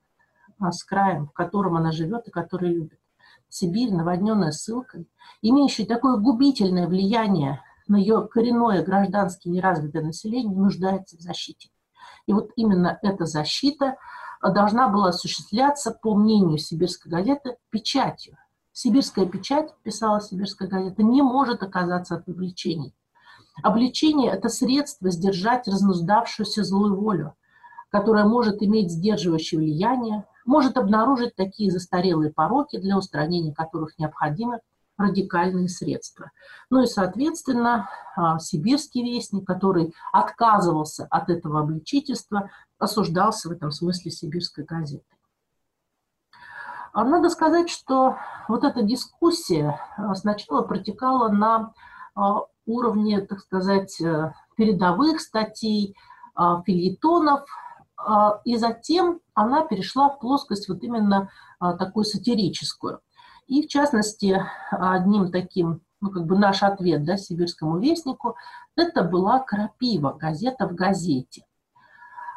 а, 0.59 0.72
с 0.72 0.85
краем, 0.85 1.26
в 1.26 1.33
котором 1.33 1.76
она 1.76 1.92
живет 1.92 2.28
и 2.28 2.31
который 2.31 2.72
любит. 2.72 2.98
Сибирь, 3.48 3.92
наводненная 3.92 4.50
ссылкой, 4.50 5.09
имеющая 5.42 5.85
такое 5.85 6.16
губительное 6.16 6.87
влияние 6.87 7.62
на 7.87 7.96
ее 7.96 8.26
коренное 8.26 8.83
гражданское 8.83 9.50
неразвитое 9.50 10.02
население, 10.02 10.57
нуждается 10.57 11.16
в 11.16 11.20
защите. 11.20 11.68
И 12.26 12.33
вот 12.33 12.50
именно 12.57 12.98
эта 13.02 13.26
защита– 13.26 13.96
должна 14.50 14.88
была 14.88 15.11
осуществляться, 15.11 15.92
по 15.92 16.14
мнению 16.14 16.59
Сибирской 16.59 17.11
газеты, 17.11 17.57
печатью. 17.70 18.37
Сибирская 18.72 19.26
печать, 19.26 19.72
писала 19.83 20.20
Сибирская 20.20 20.68
газета, 20.68 21.02
не 21.02 21.22
может 21.22 21.62
оказаться 21.62 22.16
от 22.16 22.28
обличений. 22.28 22.94
Обличение– 23.62 24.31
это 24.33 24.48
средство 24.48 25.11
сдержать 25.11 25.68
разнуздавшуюся 25.68 26.64
злую 26.64 26.98
волю, 26.98 27.35
которая 27.90 28.24
может 28.24 28.62
иметь 28.62 28.90
сдерживающее 28.90 29.61
влияние, 29.61 30.24
может 30.46 30.76
обнаружить 30.76 31.37
такие 31.37 31.70
застарелые 31.70 32.33
пороки, 32.33 32.78
для 32.78 32.96
устранения 32.96 33.52
которых 33.52 33.98
необходимы 33.98 34.61
радикальные 34.98 35.68
средства. 35.68 36.31
Ну 36.70 36.83
и, 36.83 36.87
соответственно, 36.87 37.88
а, 38.16 38.38
сибирский 38.38 39.02
вестник, 39.02 39.46
который 39.46 39.94
отказывался 40.12 41.07
от 41.11 41.31
этого 41.31 41.61
обличительства, 41.61 42.50
осуждался 42.78 43.48
в 43.48 43.52
этом 43.52 43.70
смысле 43.70 44.11
сибирской 44.11 44.64
газетой. 44.64 45.18
А 46.92 47.05
надо 47.05 47.31
сказать, 47.31 47.70
что 47.70 48.16
вот 48.48 48.64
эта 48.64 48.83
дискуссия 48.83 49.81
а, 49.96 50.14
сначала 50.14 50.62
протекала 50.62 51.28
на 51.28 51.72
уровне, 52.66 53.22
так 53.22 53.40
сказать, 53.40 53.98
э, 54.02 54.35
передовых 54.55 55.18
статей, 55.22 55.96
фильетонов, 56.66 57.48
и 58.44 58.57
затем 58.59 59.20
она 59.33 59.64
перешла 59.64 60.11
в 60.11 60.18
плоскость 60.18 60.68
вот 60.68 60.83
именно 60.83 61.31
такую 61.59 62.05
сатирическую– 62.05 63.00
и, 63.52 63.60
в 63.60 63.68
частности, 63.68 64.42
одним 64.70 65.30
таким, 65.30 65.82
ну, 66.00 66.10
как 66.10 66.24
бы 66.24 66.38
наш 66.38 66.62
ответ, 66.62 67.04
да, 67.04 67.18
сибирскому 67.18 67.78
вестнику, 67.78 68.34
это 68.76 69.04
была 69.04 69.40
«Крапива», 69.40 70.16
газета 70.18 70.66
в 70.66 70.74
газете. 70.74 71.44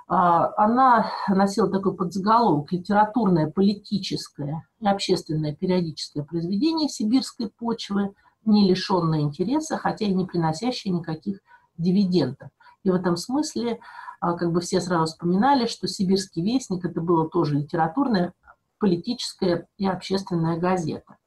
А, 0.09 0.51
она 0.57 1.09
носила 1.29 1.69
такой 1.69 1.95
подзаголовок 1.95 2.73
«Литературное, 2.73 3.49
политическое 3.49 4.67
и 4.81 4.87
общественное 4.87 5.55
периодическое 5.55 6.25
произведение 6.25 6.89
сибирской 6.89 7.47
почвы, 7.47 8.13
не 8.43 8.67
лишенное 8.67 9.21
интереса, 9.21 9.77
хотя 9.77 10.03
и 10.03 10.13
не 10.13 10.25
приносящее 10.25 10.93
никаких 10.93 11.39
дивидендов». 11.77 12.49
И 12.83 12.91
в 12.91 12.93
этом 12.93 13.15
смысле 13.15 13.79
а, 14.19 14.33
как 14.33 14.51
бы 14.51 14.59
все 14.59 14.81
сразу 14.81 15.05
вспоминали, 15.05 15.65
что 15.65 15.87
«Сибирский 15.87 16.43
вестник» 16.43 16.83
это 16.83 16.99
было 16.99 17.29
тоже 17.29 17.55
литературное, 17.55 18.33
политическая 18.79 19.67
и 19.77 19.87
общественная 19.87 20.57
газета. 20.57 21.17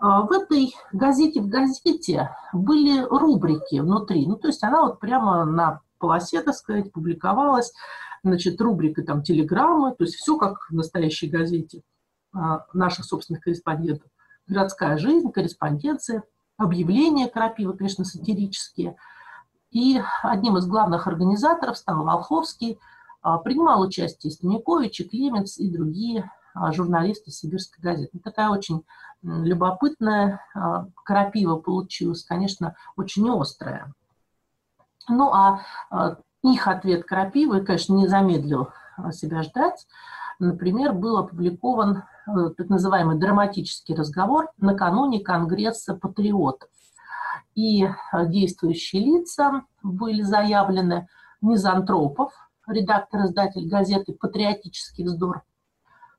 А, 0.00 0.22
в 0.22 0.32
этой 0.32 0.74
газете 0.92 1.40
в 1.40 1.48
газете 1.48 2.30
были 2.52 3.02
рубрики 3.02 3.80
внутри, 3.80 4.26
ну 4.26 4.36
то 4.36 4.48
есть 4.48 4.64
она 4.64 4.82
вот 4.82 4.98
прямо 4.98 5.44
на 5.44 5.80
полосе, 5.98 6.40
так 6.42 6.54
сказать, 6.54 6.92
публиковалась, 6.92 7.72
значит, 8.22 8.60
рубрика 8.60 9.02
там 9.02 9.22
телеграммы, 9.22 9.94
то 9.94 10.04
есть 10.04 10.16
все 10.16 10.36
как 10.38 10.68
в 10.70 10.74
настоящей 10.74 11.28
газете. 11.28 11.82
наших 12.72 13.04
собственных 13.04 13.42
корреспондентов. 13.42 14.08
Городская 14.46 14.96
жизнь, 14.98 15.32
корреспонденция, 15.32 16.22
объявления 16.56 17.28
крапивы, 17.28 17.76
конечно, 17.76 18.04
сатирические. 18.04 18.96
И 19.70 20.00
одним 20.22 20.56
из 20.56 20.66
главных 20.66 21.06
организаторов 21.06 21.76
стал 21.76 22.04
Волховский. 22.04 22.78
Принимал 23.44 23.82
участие 23.82 24.30
Станикович, 24.30 25.00
и 25.00 25.04
Клеменц 25.08 25.58
и 25.58 25.70
другие 25.70 26.30
журналисты 26.54 27.30
Сибирской 27.30 27.82
газеты. 27.82 28.18
Такая 28.18 28.50
очень 28.50 28.84
любопытная 29.22 30.44
крапива 31.04 31.56
получилась, 31.56 32.24
конечно, 32.24 32.74
очень 32.96 33.28
острая. 33.30 33.92
Ну, 35.08 35.32
а 35.32 35.60
их 36.42 36.68
ответ 36.68 37.04
крапивы, 37.04 37.60
конечно, 37.60 37.94
не 37.94 38.08
замедлил 38.08 38.70
себя 39.12 39.42
ждать. 39.42 39.86
Например, 40.38 40.94
был 40.94 41.18
опубликован 41.18 41.98
э, 42.26 42.30
так 42.56 42.70
называемый 42.70 43.18
драматический 43.18 43.94
разговор 43.94 44.48
накануне 44.56 45.20
Конгресса 45.20 45.94
патриотов. 45.94 46.70
И 47.54 47.86
действующие 48.26 49.04
лица 49.04 49.64
были 49.82 50.22
заявлены 50.22 51.08
Мизантропов, 51.42 52.32
редактор-издатель 52.66 53.68
газеты 53.68 54.14
«Патриотический 54.14 55.04
вздор». 55.04 55.42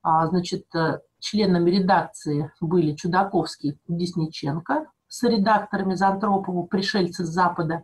А, 0.04 0.28
значит, 0.28 0.66
э, 0.76 1.00
членами 1.20 1.70
редакции 1.70 2.52
были 2.60 2.96
Чудаковский 2.96 3.80
Десниченко, 3.88 4.88
с 5.08 5.24
редактором 5.24 5.90
Мизантропову 5.90 6.66
«Пришельцы 6.66 7.26
с 7.26 7.30
Запада», 7.30 7.84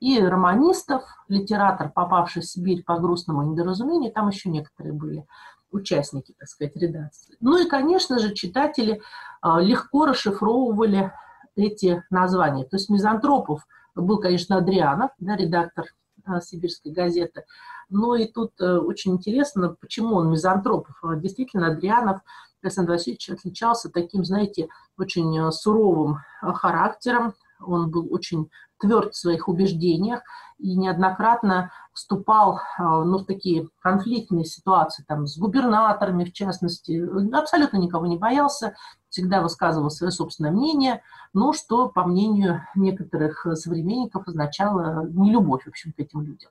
и 0.00 0.20
романистов, 0.20 1.02
литератор, 1.28 1.90
попавший 1.90 2.42
в 2.42 2.44
Сибирь 2.44 2.82
по 2.84 2.98
грустному 2.98 3.42
недоразумению, 3.42 4.12
там 4.12 4.28
еще 4.28 4.50
некоторые 4.50 4.92
были 4.92 5.26
участники, 5.70 6.34
так 6.38 6.46
сказать, 6.48 6.76
редакции. 6.76 7.36
Ну 7.40 7.58
и, 7.58 7.68
конечно 7.68 8.18
же, 8.18 8.34
читатели 8.34 9.00
а, 9.40 9.60
легко 9.60 10.04
расшифровывали 10.04 11.10
эти 11.56 12.02
названия. 12.10 12.64
То 12.64 12.76
есть 12.76 12.90
Мизантропов 12.90 13.66
был, 13.94 14.18
конечно, 14.18 14.58
Адрианов, 14.58 15.10
да, 15.18 15.36
редактор 15.36 15.86
а, 16.24 16.40
сибирской 16.40 16.92
газеты. 16.92 17.44
Но 17.94 18.16
и 18.16 18.26
тут 18.26 18.60
э, 18.60 18.76
очень 18.78 19.12
интересно, 19.12 19.76
почему 19.80 20.16
он 20.16 20.28
Мизантропов. 20.28 20.98
А, 21.04 21.14
действительно, 21.14 21.68
Адрианов 21.68 22.22
Александр 22.60 22.90
Васильевич 22.90 23.30
отличался 23.30 23.88
таким, 23.88 24.24
знаете, 24.24 24.68
очень 24.98 25.38
э, 25.38 25.52
суровым 25.52 26.18
характером. 26.40 27.34
Он 27.60 27.88
был 27.92 28.12
очень 28.12 28.50
тверд 28.80 29.14
в 29.14 29.16
своих 29.16 29.46
убеждениях 29.46 30.22
и 30.58 30.74
неоднократно 30.74 31.70
вступал 31.92 32.60
ну, 32.78 33.18
в 33.18 33.24
такие 33.24 33.68
конфликтные 33.80 34.44
ситуации 34.44 35.04
там, 35.06 35.26
с 35.26 35.38
губернаторами, 35.38 36.24
в 36.24 36.32
частности, 36.32 37.00
абсолютно 37.32 37.76
никого 37.76 38.06
не 38.06 38.18
боялся, 38.18 38.74
всегда 39.08 39.40
высказывал 39.40 39.90
свое 39.90 40.10
собственное 40.10 40.50
мнение, 40.50 41.02
но 41.32 41.52
что, 41.52 41.88
по 41.88 42.04
мнению 42.04 42.62
некоторых 42.74 43.46
современников, 43.54 44.26
означало 44.26 45.06
нелюбовь, 45.06 45.64
в 45.64 45.68
общем, 45.68 45.92
к 45.92 46.00
этим 46.00 46.22
людям. 46.22 46.50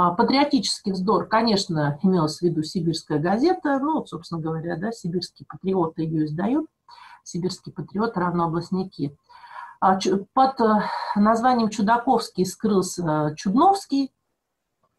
А, 0.00 0.12
патриотический 0.12 0.92
вздор, 0.92 1.26
конечно, 1.26 1.98
имелась 2.04 2.38
в 2.38 2.42
виду 2.42 2.62
«Сибирская 2.62 3.18
газета», 3.18 3.80
ну, 3.80 4.06
собственно 4.06 4.40
говоря, 4.40 4.76
да, 4.76 4.92
«Сибирские 4.92 5.44
патриоты» 5.48 6.02
ее 6.02 6.26
издают, 6.26 6.66
«Сибирские 7.24 7.72
патриоты» 7.74 8.20
равно 8.20 8.44
областники– 8.44 9.16
а, 9.80 9.98
под 10.34 10.60
э, 10.60 10.82
названием 11.16 11.68
Чудаковский 11.68 12.46
скрылся 12.46 13.32
Чудновский. 13.36 14.12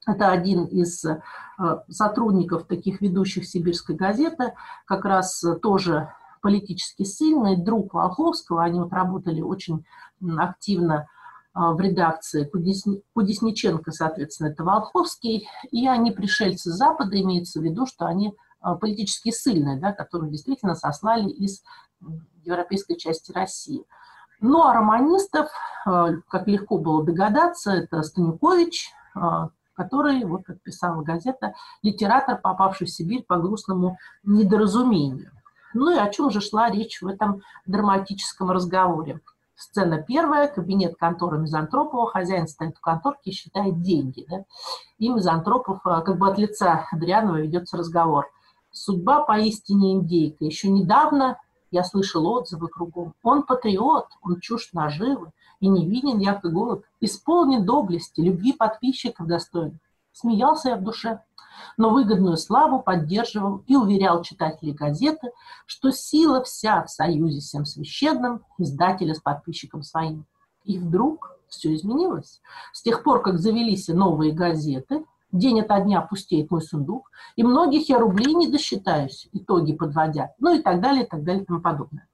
Это 0.06 0.32
один 0.32 0.66
из 0.66 1.04
э, 1.04 1.22
сотрудников 1.90 2.66
таких 2.66 3.02
ведущих 3.02 3.46
сибирской 3.46 3.96
газеты, 3.96 4.54
как 4.86 5.04
раз 5.04 5.44
тоже 5.62 6.14
политически 6.42 7.04
сильный, 7.04 7.58
друг 7.58 7.94
Волховского. 7.94 8.64
Они 8.64 8.80
вот 8.80 8.94
работали 8.94 9.42
очень 9.42 9.86
активно 10.38 11.08
в 11.60 11.80
редакции 11.80 12.46
Кудесниченко, 13.14 13.92
соответственно, 13.92 14.48
это 14.48 14.64
Волховский, 14.64 15.48
и 15.72 15.88
они 15.88 16.12
пришельцы 16.12 16.72
Запада, 16.72 17.20
имеется 17.20 17.60
в 17.60 17.64
виду, 17.64 17.86
что 17.86 18.06
они 18.06 18.34
а, 18.62 18.76
политически 18.76 19.32
сильные, 19.32 19.78
да, 19.78 19.92
которые 19.92 20.32
действительно 20.32 20.76
сослали 20.76 21.30
из 21.30 21.62
европейской 22.44 22.96
части 22.96 23.32
России. 23.32 23.84
Ну, 24.40 24.64
а 24.64 24.74
романистов, 24.74 25.50
э, 25.86 26.14
как 26.30 26.48
легко 26.48 26.78
было 26.78 27.04
догадаться, 27.04 27.72
это 27.72 28.04
Станюкович, 28.04 28.94
который, 29.80 30.24
вот 30.26 30.44
как 30.46 30.62
писала 30.62 31.02
газета, 31.04 31.54
литератор, 31.82 32.38
попавший 32.38 32.88
в 32.88 32.90
Сибирь 32.90 33.24
по 33.28 33.38
грустному 33.38 33.98
недоразумению. 34.24 35.32
Ну 35.74 35.92
и 35.92 35.98
о 35.98 36.10
чем 36.10 36.30
же 36.32 36.42
шла 36.42 36.70
речь 36.70 37.02
в 37.02 37.08
этом 37.08 37.42
драматическом 37.66 38.52
разговоре? 38.52 39.22
Сцена 39.60 40.02
первая, 40.02 40.48
кабинет 40.48 40.96
конторы 40.98 41.38
Мизантропова, 41.38 42.10
хозяин 42.10 42.48
стоит 42.48 42.78
в 42.78 42.80
конторке 42.80 43.32
и 43.32 43.34
считает 43.34 43.82
деньги. 43.82 44.26
Да? 44.30 44.46
И 45.00 45.10
Мизантропов, 45.10 45.86
э, 45.86 46.02
как 46.02 46.18
бы 46.18 46.30
от 46.30 46.38
лица 46.38 46.88
Адрианова 46.94 47.42
ведется 47.42 47.76
разговор. 47.76 48.32
Судьба 48.72 49.24
поистине 49.24 49.96
индейка. 49.96 50.46
Еще 50.46 50.70
недавно 50.70 51.42
я 51.72 51.84
слышал 51.84 52.26
отзывы 52.26 52.70
кругом. 52.70 53.14
Он 53.22 53.44
патриот, 53.44 54.08
он 54.22 54.40
чушь 54.40 54.72
наживы 54.72 55.34
и 55.60 55.68
невинен, 55.68 56.20
яко 56.20 56.48
голод, 56.48 56.86
исполнен 57.02 57.66
доблести, 57.66 58.22
любви 58.22 58.54
подписчиков 58.54 59.28
достоин. 59.28 59.78
Смеялся 60.14 60.70
я 60.70 60.78
в 60.78 60.84
душе, 60.84 61.22
но 61.78 61.90
выгодную 61.90 62.38
славу 62.38 62.82
поддерживал 62.82 63.64
и 63.68 63.76
уверял 63.76 64.22
читателей 64.24 64.74
газеты, 64.74 65.32
что 65.66 65.92
сила 65.92 66.44
вся 66.44 66.84
в 66.84 66.90
союзе 66.90 67.40
всем 67.40 67.66
священным, 67.66 68.44
издателя 68.58 69.14
с 69.14 69.20
подписчиком 69.20 69.84
своим. 69.84 70.26
И 70.64 70.78
вдруг 70.78 71.38
все 71.48 71.74
изменилось. 71.74 72.42
С 72.74 72.82
тех 72.82 73.04
пор, 73.04 73.22
как 73.22 73.40
завелись 73.40 73.88
новые 73.88 74.32
газеты, 74.32 75.04
День 75.32 75.62
ото 75.62 75.80
дня 75.80 76.02
пустеет 76.02 76.50
мой 76.50 76.62
сундук, 76.62 77.12
и 77.36 77.44
многих 77.44 77.88
я 77.88 78.00
рублей 78.00 78.34
не 78.34 78.48
досчитаюсь, 78.48 79.30
итоги 79.32 79.74
подводя, 79.74 80.34
ну 80.40 80.56
и 80.56 80.62
так 80.62 80.82
далее, 80.82 81.06
и 81.06 81.08
так 81.08 81.24
далее, 81.24 81.44
и 81.44 81.46
тому 81.46 81.62
подобное. 81.62 82.08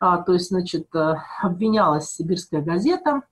А, 0.00 0.18
то 0.18 0.34
есть, 0.34 0.48
значит, 0.48 0.94
э, 0.94 1.14
обвинялась 1.40 2.10
сибирская 2.10 2.60
газета 2.60 3.22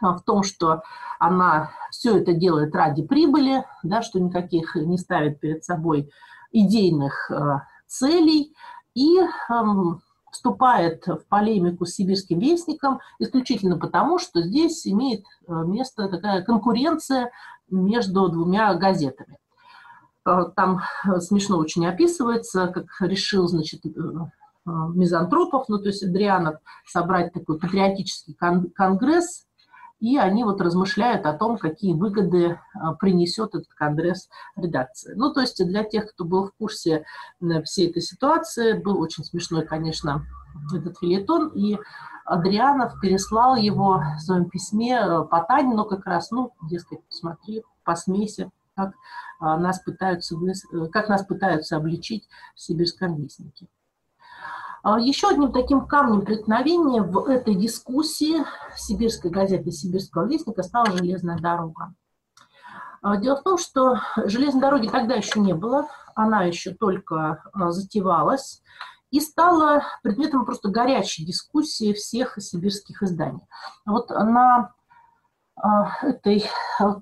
в 0.00 0.20
том, 0.24 0.42
что 0.42 0.82
она 1.18 1.70
все 1.90 2.18
это 2.18 2.32
делает 2.32 2.74
ради 2.74 3.02
прибыли, 3.02 3.64
да, 3.82 4.02
что 4.02 4.20
никаких 4.20 4.74
не 4.76 4.98
ставит 4.98 5.40
перед 5.40 5.64
собой 5.64 6.10
идейных 6.52 7.30
э, 7.30 7.60
целей, 7.86 8.54
и 8.94 9.18
эм, 9.50 10.02
вступает 10.30 11.06
в 11.06 11.24
полемику 11.28 11.86
с 11.86 11.94
сибирским 11.94 12.38
вестником 12.38 13.00
исключительно 13.18 13.78
потому, 13.78 14.18
что 14.18 14.42
здесь 14.42 14.86
имеет 14.86 15.24
э, 15.46 15.52
место 15.52 16.08
такая 16.08 16.42
конкуренция 16.42 17.30
между 17.70 18.28
двумя 18.28 18.74
газетами. 18.74 19.38
Э, 20.26 20.44
там 20.54 20.80
э, 21.04 21.20
смешно 21.20 21.58
очень 21.58 21.86
описывается, 21.86 22.68
как 22.68 22.86
решил, 23.00 23.48
значит, 23.48 23.82
Мизантропов, 24.64 25.66
ну, 25.70 25.78
то 25.78 25.86
есть 25.86 26.02
Адрианов, 26.02 26.56
собрать 26.86 27.32
такой 27.32 27.58
патриотический 27.58 28.34
конгресс, 28.34 29.46
и 30.00 30.16
они 30.16 30.44
вот 30.44 30.60
размышляют 30.60 31.26
о 31.26 31.32
том, 31.32 31.58
какие 31.58 31.92
выгоды 31.92 32.60
принесет 33.00 33.54
этот 33.54 33.72
конгресс 33.74 34.28
редакции. 34.56 35.14
Ну, 35.14 35.32
то 35.32 35.40
есть 35.40 35.64
для 35.64 35.84
тех, 35.84 36.10
кто 36.10 36.24
был 36.24 36.46
в 36.46 36.52
курсе 36.52 37.04
всей 37.64 37.90
этой 37.90 38.02
ситуации, 38.02 38.74
был 38.74 39.00
очень 39.00 39.24
смешной, 39.24 39.66
конечно, 39.66 40.24
этот 40.72 40.98
филетон, 40.98 41.48
и 41.48 41.78
Адрианов 42.28 43.00
переслал 43.00 43.56
его 43.56 44.02
в 44.16 44.20
своем 44.20 44.50
письме 44.50 45.00
э, 45.00 45.24
Потанину 45.24 45.86
как 45.86 46.04
раз, 46.04 46.30
ну, 46.30 46.52
дескать, 46.68 47.02
посмотри, 47.08 47.64
посмейся, 47.84 48.50
как 48.76 48.92
а, 49.40 49.56
нас 49.56 49.80
пытаются, 49.80 50.36
э, 50.36 50.88
как 50.88 51.08
нас 51.08 51.24
пытаются 51.24 51.76
обличить 51.76 52.28
в 52.54 52.60
сибирском 52.60 53.16
вестнике. 53.16 53.66
А, 53.66 53.77
еще 54.84 55.28
одним 55.28 55.52
таким 55.52 55.86
камнем 55.86 56.22
преткновения 56.22 57.02
в 57.02 57.26
этой 57.26 57.54
дискуссии 57.54 58.44
сибирской 58.76 59.30
газеты 59.30 59.70
«Сибирского 59.70 60.26
вестника» 60.26 60.62
стала 60.62 60.96
железная 60.96 61.38
дорога. 61.38 61.94
А, 63.02 63.16
дело 63.16 63.36
в 63.36 63.42
том, 63.42 63.58
что 63.58 64.00
железной 64.16 64.60
дороги 64.60 64.88
тогда 64.88 65.14
еще 65.14 65.40
не 65.40 65.52
было, 65.52 65.88
она 66.14 66.44
еще 66.44 66.72
только 66.74 67.42
затевалась, 67.54 68.62
и 69.10 69.20
стала 69.20 69.84
предметом 70.02 70.44
просто 70.44 70.68
горячей 70.68 71.24
дискуссии 71.24 71.92
всех 71.92 72.36
сибирских 72.40 73.02
изданий. 73.02 73.46
Вот 73.86 74.10
на 74.10 74.56
а, 74.56 74.72
этой 76.02 76.44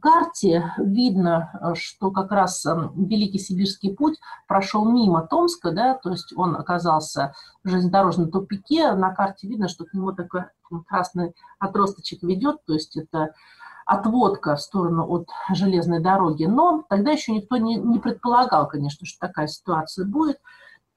карте 0.01 0.73
видно, 0.79 1.75
что 1.75 2.11
как 2.11 2.31
раз 2.33 2.65
Великий 2.95 3.39
Сибирский 3.39 3.95
путь 3.95 4.19
прошел 4.47 4.85
мимо 4.91 5.27
Томска, 5.27 5.73
да, 5.73 5.95
то 5.95 6.11
есть 6.11 6.33
он 6.37 6.57
оказался 6.57 7.35
в 7.65 7.69
железнодорожном 7.69 8.31
тупике. 8.31 8.93
На 8.93 9.15
карте 9.15 9.49
видно, 9.49 9.69
что 9.69 9.85
к 9.85 9.93
нему 9.95 10.13
такой 10.13 10.45
красный 10.87 11.35
отросточек 11.59 12.23
ведет, 12.23 12.65
то 12.65 12.73
есть 12.73 12.97
это 12.97 13.35
отводка 13.87 14.57
в 14.57 14.61
сторону 14.61 15.07
от 15.09 15.29
железной 15.55 16.01
дороги. 16.01 16.45
Но 16.45 16.85
тогда 16.89 17.13
еще 17.13 17.33
никто 17.33 17.57
не, 17.57 17.77
не 17.77 17.99
предполагал, 17.99 18.67
конечно, 18.69 19.07
что 19.07 19.27
такая 19.27 19.47
ситуация 19.47 20.05
будет. 20.05 20.41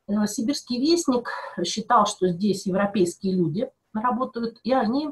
Э, 0.08 0.26
Сибирский 0.26 0.80
вестник 0.80 1.30
считал, 1.64 2.08
что 2.08 2.28
здесь 2.28 2.66
европейские 2.66 3.36
люди 3.36 3.70
работают, 3.94 4.60
и 4.64 4.74
они 4.74 5.12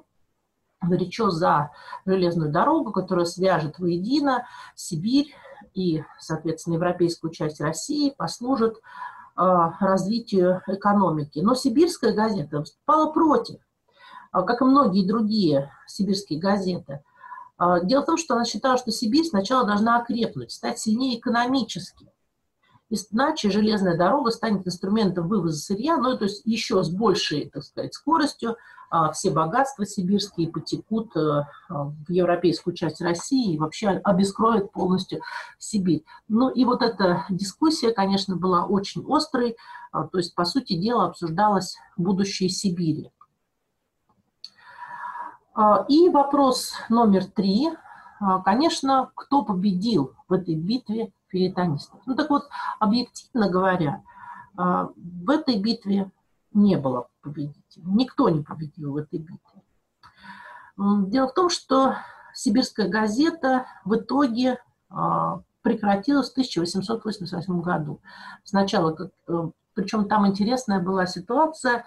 горячо 0.82 1.30
за 1.30 1.72
железную 2.06 2.52
дорогу, 2.52 2.92
которая 2.92 3.26
свяжет 3.26 3.80
воедино 3.80 4.48
Сибирь 4.76 5.34
и, 5.74 6.04
соответственно, 6.20 6.76
европейскую 6.76 7.32
часть 7.32 7.62
России, 7.62 8.14
послужит 8.16 8.76
э, 8.76 8.80
развитию 9.80 10.62
экономики. 10.68 11.40
Но 11.40 11.56
сибирская 11.56 12.14
газета 12.14 12.60
выступала 12.60 13.12
против, 13.12 13.60
как 14.32 14.62
и 14.62 14.66
многие 14.66 15.08
другие 15.08 15.72
сибирские 15.88 16.40
газеты. 16.40 17.04
Дело 17.84 18.04
в 18.04 18.06
том, 18.06 18.18
что 18.18 18.36
она 18.36 18.46
считала, 18.46 18.78
что 18.78 18.92
Сибирь 18.92 19.26
сначала 19.26 19.66
должна 19.66 19.98
окрепнуть, 20.00 20.52
стать 20.52 20.78
сильнее 20.78 21.18
экономически. 21.18 22.12
Иначе 22.90 23.52
железная 23.52 23.98
дорога 23.98 24.32
станет 24.32 24.66
инструментом 24.66 25.28
вывоза 25.28 25.60
сырья, 25.60 25.98
ну, 25.98 26.18
то 26.18 26.24
есть 26.24 26.42
еще 26.46 26.84
с 26.84 26.90
большей, 26.90 27.50
так 27.50 27.64
сказать, 27.64 27.94
скоростью 27.94 28.56
а, 28.90 29.12
все 29.12 29.32
богатства 29.32 29.86
сибирские 29.86 30.50
потекут 30.50 31.16
а, 31.18 31.48
в 31.68 32.10
европейскую 32.10 32.74
часть 32.74 33.02
России 33.02 33.54
и 33.54 33.58
вообще 33.58 33.90
обескроют 33.90 34.72
полностью 34.72 35.22
Сибирь. 35.58 36.06
Ну 36.30 36.50
и 36.50 36.64
вот 36.64 36.82
эта 36.82 37.26
дискуссия, 37.30 37.92
конечно, 37.92 38.38
была 38.38 38.66
очень 38.66 39.04
острой, 39.10 39.58
а, 39.92 40.08
то 40.08 40.18
есть, 40.18 40.34
по 40.36 40.46
сути 40.46 40.80
дела, 40.80 41.08
обсуждалось 41.08 41.78
будущее 41.98 42.50
Сибири. 42.50 43.12
И 45.90 46.10
вопрос 46.10 46.74
номер 46.88 47.26
три. 47.26 47.72
Конечно, 48.46 49.12
кто 49.16 49.44
победил 49.44 50.14
в 50.28 50.34
этой 50.34 50.54
битве 50.54 51.12
филитонистов. 51.30 52.00
Ну 52.06 52.16
так 52.16 52.30
вот, 52.30 52.48
объективно 52.80 53.50
говоря, 53.50 54.04
а, 54.58 54.90
в 54.96 55.30
этой 55.30 55.60
битве 55.60 56.12
не 56.54 56.78
было 56.78 57.08
победителя. 57.22 57.84
Никто 57.86 58.30
не 58.30 58.42
победил 58.42 58.94
в 58.94 58.98
этой 58.98 59.20
битве. 59.20 59.62
Дело 60.78 61.28
в 61.28 61.34
том, 61.34 61.50
что 61.50 61.96
сибирская 62.34 62.88
газета 62.88 63.66
в 63.84 63.96
итоге 63.96 64.60
а, 64.90 65.42
прекратилась 65.62 66.30
в 66.30 66.32
1888 66.32 67.62
году. 67.62 68.00
Сначала, 68.46 68.96
э, 69.28 69.50
причем 69.74 70.08
там 70.08 70.26
интересная 70.26 70.80
была 70.80 71.06
ситуация, 71.06 71.86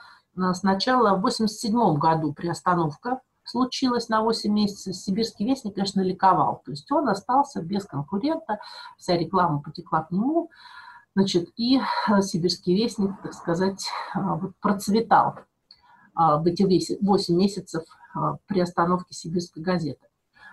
сначала 0.52 1.16
в 1.16 1.24
1987 1.24 1.98
году 1.98 2.34
приостановка 2.34 3.20
случилось 3.50 4.08
на 4.08 4.22
8 4.22 4.52
месяцев, 4.52 4.96
Сибирский 4.96 5.46
вестник, 5.46 5.74
конечно, 5.74 6.00
ликовал. 6.00 6.62
То 6.64 6.70
есть 6.70 6.90
он 6.92 7.08
остался 7.08 7.60
без 7.62 7.84
конкурента, 7.84 8.60
вся 8.96 9.16
реклама 9.16 9.60
потекла 9.60 10.02
к 10.02 10.10
нему, 10.10 10.50
значит, 11.14 11.48
и 11.56 11.78
э, 11.78 12.22
Сибирский 12.22 12.76
вестник, 12.76 13.20
так 13.22 13.34
сказать, 13.34 13.88
э, 14.14 14.18
процветал 14.60 15.34
э, 15.38 15.42
в 16.14 16.46
эти 16.46 16.62
8 17.02 17.36
месяцев 17.36 17.84
при 18.46 18.58
остановке 18.58 19.14
Сибирской 19.14 19.62
газеты. 19.62 20.04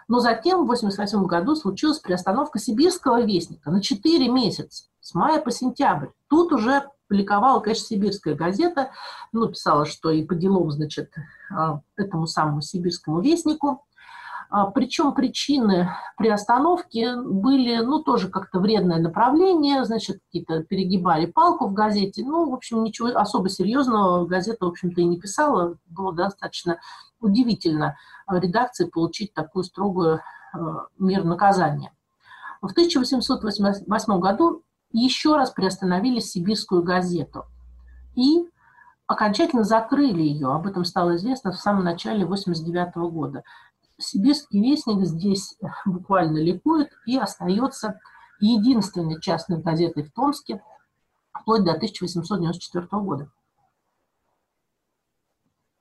Но 0.07 0.19
затем 0.19 0.59
в 0.59 0.71
1988 0.71 1.25
году 1.25 1.55
случилась 1.55 1.99
приостановка 1.99 2.59
Сибирского 2.59 3.23
вестника 3.23 3.71
на 3.71 3.81
4 3.81 4.29
месяца, 4.29 4.85
с 5.01 5.13
мая 5.15 5.41
по 5.41 5.51
сентябрь. 5.51 6.09
Тут 6.29 6.53
уже 6.53 6.83
публиковала, 7.07 7.59
конечно, 7.59 7.85
сибирская 7.85 8.35
газета, 8.35 8.91
ну, 9.31 9.47
писала, 9.47 9.85
что 9.85 10.09
и 10.09 10.23
по 10.23 10.35
делам, 10.35 10.71
значит, 10.71 11.13
а, 11.51 11.81
этому 11.95 12.27
самому 12.27 12.61
сибирскому 12.61 13.21
вестнику. 13.21 13.83
А, 14.49 14.67
Причем 14.67 15.13
причины 15.13 15.89
приостановки 16.17 17.07
были, 17.25 17.77
ну, 17.77 18.01
тоже 18.01 18.29
как-то 18.29 18.59
вредное 18.59 18.99
направление, 18.99 19.83
значит, 19.85 20.19
какие-то 20.25 20.63
перегибали 20.63 21.25
палку 21.25 21.67
в 21.67 21.73
газете. 21.73 22.23
Ну, 22.23 22.49
в 22.49 22.53
общем, 22.53 22.83
ничего 22.83 23.09
особо 23.09 23.49
серьезного 23.49 24.25
газета, 24.25 24.65
в 24.65 24.69
общем-то, 24.69 25.01
и 25.01 25.05
не 25.05 25.19
писала. 25.19 25.77
Было 25.87 26.13
достаточно 26.13 26.79
удивительно 27.19 27.97
редакции 28.29 28.85
получить 28.85 29.33
такую 29.33 29.63
строгую 29.63 30.21
а, 30.53 30.87
меру 30.97 31.25
наказания. 31.25 31.91
В 32.61 32.71
1888 32.71 34.19
году 34.19 34.63
еще 34.91 35.35
раз 35.35 35.51
приостановили 35.51 36.19
сибирскую 36.19 36.83
газету 36.83 37.45
и 38.15 38.47
окончательно 39.05 39.63
закрыли 39.63 40.21
ее. 40.21 40.47
Об 40.53 40.67
этом 40.67 40.85
стало 40.85 41.15
известно 41.15 41.51
в 41.51 41.59
самом 41.59 41.83
начале 41.83 42.25
89 42.25 42.95
года. 43.11 43.43
Сибирский 43.97 44.61
вестник 44.61 45.05
здесь 45.05 45.57
буквально 45.85 46.37
ликует 46.37 46.91
и 47.05 47.17
остается 47.17 47.99
единственной 48.39 49.19
частной 49.19 49.61
газетой 49.61 50.03
в 50.03 50.11
Томске 50.11 50.61
вплоть 51.31 51.63
до 51.63 51.71
1894 51.71 52.87
года. 52.91 53.31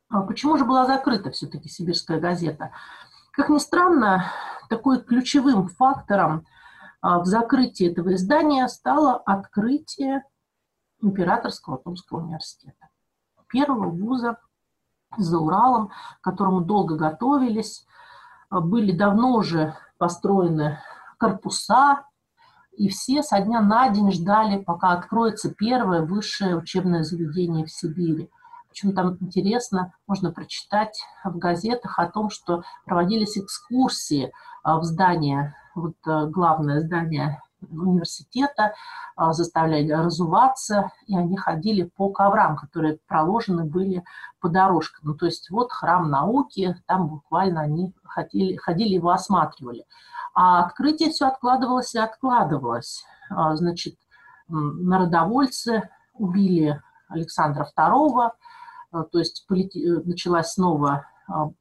А 0.09 0.23
почему 0.23 0.57
же 0.57 0.65
была 0.65 0.87
закрыта 0.87 1.31
все-таки 1.31 1.69
сибирская 1.69 2.21
газета? 2.21 2.73
Как 3.33 3.49
ни 3.51 3.59
странно, 3.59 4.33
такой 4.69 5.03
ключевым 5.03 5.69
фактором 5.69 6.47
в 7.21 7.27
закрытии 7.27 7.91
этого 7.91 8.15
издания 8.15 8.67
стало 8.69 9.17
открытие 9.17 10.25
Императорского 11.01 11.79
Томского 11.79 12.19
университета. 12.19 12.89
Первого 13.49 13.91
вуза 13.91 14.39
за 15.17 15.39
Уралом, 15.39 15.91
к 16.21 16.25
которому 16.25 16.63
долго 16.63 16.97
готовились. 16.97 17.87
А, 18.51 18.61
были 18.61 18.91
давно 18.91 19.35
уже 19.35 19.77
построены 19.99 20.81
корпуса, 21.19 22.07
и 22.73 22.89
все 22.89 23.23
со 23.23 23.41
дня 23.41 23.61
на 23.61 23.89
день 23.89 24.13
ждали, 24.13 24.63
пока 24.63 24.93
откроется 24.93 25.55
первое 25.55 26.03
высшее 26.03 26.57
учебное 26.57 27.05
заведение 27.05 27.67
в 27.67 27.71
Сибири. 27.71 28.31
Причем 28.77 28.95
там 28.95 29.17
интересно, 29.23 29.95
можно 30.07 30.33
прочитать 30.33 31.01
в 31.25 31.39
газетах 31.39 31.99
о 31.99 32.11
том, 32.11 32.29
что 32.29 32.63
проводились 32.85 33.39
экскурсии 33.39 34.31
а, 34.63 34.79
в 34.79 34.85
здание 34.85 35.57
вот 35.75 35.95
э, 36.07 36.27
главное 36.27 36.81
здание 36.81 37.41
университета, 37.63 38.75
а, 39.17 39.33
заставляли 39.33 39.91
разуваться, 39.91 40.91
и 41.07 41.17
они 41.17 41.39
ходили 41.39 41.85
по 41.85 42.11
коврам, 42.11 42.55
которые 42.55 42.99
проложены 43.09 43.65
были 43.65 44.05
по 44.41 44.51
дорожкам. 44.51 45.09
Ну, 45.09 45.15
то 45.15 45.25
есть 45.25 45.49
вот 45.49 45.73
храм 45.73 46.11
науки, 46.11 46.77
там 46.87 47.09
буквально 47.09 47.63
они 47.63 47.95
ходили, 48.05 48.57
ходили 48.57 48.93
его 48.93 49.09
осматривали. 49.09 49.87
А 50.35 50.67
открытие 50.67 51.09
все 51.09 51.29
откладывалось 51.29 51.95
и 51.95 51.99
откладывалось. 51.99 53.07
А, 53.31 53.57
значит, 53.57 53.95
народовольцы 54.49 55.89
убили 56.13 56.79
Александра 57.09 57.67
II, 57.75 58.33
то 58.91 59.19
есть 59.19 59.47
полити... 59.47 59.87
началась 60.05 60.53
снова 60.53 61.07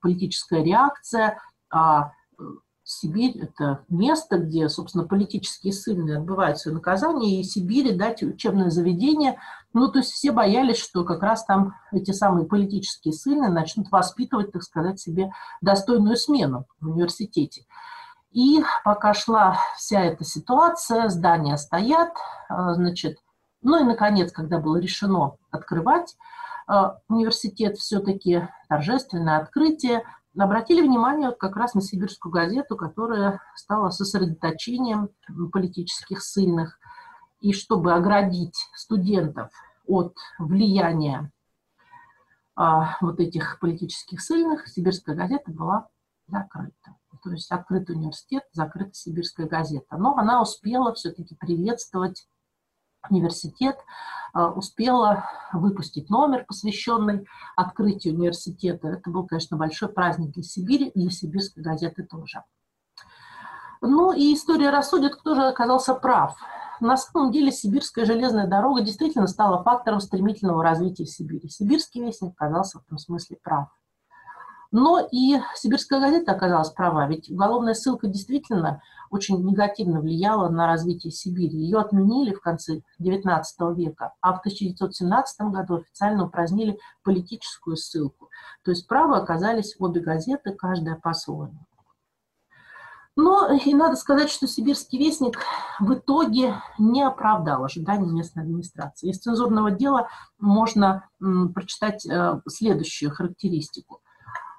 политическая 0.01 0.63
реакция, 0.63 1.39
а 1.71 2.11
Сибирь– 2.87 3.35
это 3.41 3.83
место, 3.89 4.37
где, 4.37 4.69
собственно, 4.69 5.05
политические 5.05 5.73
ссыльные 5.73 6.17
отбывают 6.17 6.59
свое 6.59 6.75
наказание, 6.75 7.41
и 7.41 7.43
Сибири 7.43 7.95
дать 7.95 8.21
учебное 8.21 8.69
заведение. 8.69 9.39
Ну, 9.73 9.87
то 9.87 9.97
есть 9.97 10.11
все 10.11 10.31
боялись, 10.31 10.77
что 10.77 11.03
как 11.03 11.23
раз 11.23 11.45
там 11.45 11.73
эти 11.91 12.11
самые 12.11 12.45
политические 12.45 13.11
ссыльные 13.11 13.49
начнут 13.49 13.91
воспитывать, 13.91 14.51
так 14.51 14.61
сказать, 14.61 14.99
себе 14.99 15.31
достойную 15.61 16.15
смену 16.15 16.67
в 16.79 16.91
университете. 16.91 17.65
И 18.29 18.63
пока 18.83 19.15
шла 19.15 19.57
вся 19.75 20.01
эта 20.01 20.23
ситуация, 20.23 21.09
здания 21.09 21.57
стоят, 21.57 22.13
значит, 22.49 23.17
ну 23.63 23.81
и, 23.81 23.83
наконец, 23.83 24.31
когда 24.31 24.59
было 24.59 24.77
решено 24.77 25.37
открывать 25.49 26.15
университет, 27.07 27.77
все-таки 27.77 28.47
торжественное 28.67 29.37
открытие– 29.37 30.03
обратили 30.43 30.81
внимание 30.81 31.31
как 31.31 31.55
раз 31.55 31.73
на 31.73 31.81
сибирскую 31.81 32.31
газету, 32.31 32.75
которая 32.75 33.41
стала 33.55 33.89
сосредоточением 33.89 35.09
политических 35.51 36.21
ссыльных. 36.21 36.79
И 37.39 37.53
чтобы 37.53 37.93
оградить 37.93 38.57
студентов 38.75 39.51
от 39.85 40.15
влияния 40.39 41.31
а, 42.55 42.97
вот 43.01 43.19
этих 43.19 43.59
политических 43.59 44.21
ссыльных, 44.21 44.67
сибирская 44.67 45.15
газета 45.15 45.51
была 45.51 45.87
закрыта. 46.27 46.95
То 47.23 47.31
есть 47.31 47.51
открыт 47.51 47.89
университет, 47.89 48.43
закрыта 48.51 48.93
сибирская 48.93 49.47
газета. 49.47 49.97
Но 49.97 50.17
она 50.17 50.41
успела 50.41 50.93
все-таки 50.93 51.35
приветствовать 51.35 52.27
университет 53.09 53.77
а, 54.33 54.49
успела 54.49 55.29
выпустить 55.53 56.09
номер, 56.09 56.45
посвященный 56.45 57.25
открытию 57.55 58.15
университета. 58.15 58.89
Это 58.89 59.09
был, 59.09 59.25
конечно, 59.25 59.57
большой 59.57 59.89
праздник 59.89 60.31
для 60.31 60.43
Сибири 60.43 60.87
и 60.87 61.01
для 61.01 61.09
сибирской 61.09 61.63
газеты 61.63 62.03
тоже. 62.03 62.43
Ну 63.81 64.11
и 64.11 64.33
история 64.33 64.71
рассудит, 64.71 65.15
кто 65.15 65.35
же 65.35 65.47
оказался 65.47 65.93
прав. 65.93 66.35
На 66.81 66.97
самом 66.97 67.31
деле 67.31 67.51
сибирская 67.51 68.05
железная 68.05 68.47
дорога 68.47 68.81
действительно 68.81 69.27
стала 69.27 69.63
фактором 69.63 69.99
стремительного 69.99 70.63
развития 70.63 71.05
Сибири. 71.05 71.47
Сибирский 71.47 72.03
вестник 72.03 72.33
оказался 72.35 72.79
в 72.79 72.83
этом 72.83 72.97
смысле 72.97 73.37
прав. 73.41 73.69
Но 74.71 74.99
и 75.11 75.39
«Сибирская 75.55 75.99
газета» 75.99 76.31
оказалась 76.31 76.69
права, 76.69 77.07
ведь 77.07 77.29
уголовная 77.29 77.73
ссылка 77.73 78.07
действительно 78.07 78.81
очень 79.09 79.43
негативно 79.43 80.01
влияла 80.01 80.49
на 80.49 80.67
развитие 80.67 81.11
Сибири. 81.11 81.57
Ее 81.57 81.79
отменили 81.79 82.33
в 82.33 82.41
конце 82.41 82.81
XIX 82.99 83.43
века, 83.75 84.13
а 84.21 84.33
в 84.33 84.39
1917 84.39 85.41
году 85.51 85.75
официально 85.77 86.25
упразднили 86.25 86.79
политическую 87.03 87.77
ссылку. 87.77 88.29
То 88.63 88.71
есть 88.71 88.87
правы 88.87 89.17
оказались 89.17 89.75
обе 89.79 90.01
газеты, 90.01 90.51
каждая 90.51 90.95
по-своему. 90.95 91.65
Но 93.17 93.47
и 93.47 93.73
надо 93.73 93.95
сказать, 93.95 94.29
что 94.29 94.45
«Сибирский 94.45 94.99
вестник» 94.99 95.39
в 95.79 95.93
итоге 95.93 96.61
не 96.77 97.01
оправдал 97.01 97.63
ожиданий 97.63 98.11
местной 98.11 98.43
администрации. 98.43 99.09
Из 99.09 99.19
цензурного 99.19 99.71
дела 99.71 100.09
можно 100.37 101.07
прочитать 101.53 102.05
э, 102.05 102.41
следующую 102.47 103.11
характеристику. 103.11 104.01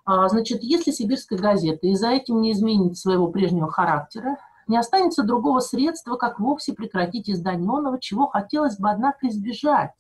А, 0.06 0.28
значит, 0.28 0.62
если 0.62 0.92
«Сибирская 0.92 1.36
газета» 1.36 1.88
и 1.88 1.96
за 1.96 2.10
этим 2.10 2.40
не 2.40 2.52
изменит 2.52 2.96
своего 2.96 3.26
прежнего 3.26 3.68
характера, 3.68 4.38
не 4.68 4.78
останется 4.78 5.24
другого 5.24 5.58
средства, 5.58 6.14
как 6.16 6.38
вовсе 6.38 6.74
прекратить 6.74 7.28
издание 7.28 7.68
онного, 7.68 8.00
чего 8.00 8.28
хотелось 8.28 8.78
бы, 8.78 8.88
однако, 8.88 9.28
избежать 9.28 9.90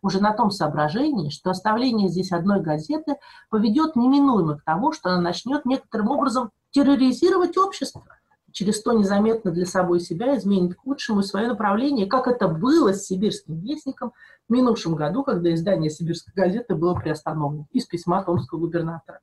уже 0.00 0.20
на 0.20 0.32
том 0.32 0.52
соображении, 0.52 1.30
что 1.30 1.50
оставление 1.50 2.08
здесь 2.08 2.30
одной 2.30 2.60
газеты 2.60 3.16
поведет 3.50 3.96
неминуемо 3.96 4.58
к 4.58 4.62
тому, 4.62 4.92
что 4.92 5.10
она 5.10 5.20
начнет 5.20 5.64
некоторым 5.64 6.10
образом 6.10 6.50
терроризировать 6.70 7.56
общество. 7.58 8.04
Через 8.52 8.80
то 8.80 8.92
незаметно 8.92 9.50
для 9.50 9.66
собой 9.66 9.98
себя 9.98 10.36
изменит 10.36 10.76
к 10.76 10.86
лучшему 10.86 11.22
свое 11.22 11.48
направление, 11.48 12.06
как 12.06 12.28
это 12.28 12.46
было 12.46 12.92
с 12.92 13.06
«Сибирским 13.06 13.58
вестником» 13.58 14.12
в 14.48 14.52
минувшем 14.52 14.94
году, 14.94 15.24
когда 15.24 15.52
издание 15.52 15.90
«Сибирской 15.90 16.32
газеты» 16.32 16.76
было 16.76 16.94
приостановлено 16.94 17.66
из 17.72 17.86
письма 17.86 18.22
томского 18.22 18.60
губернатора. 18.60 19.18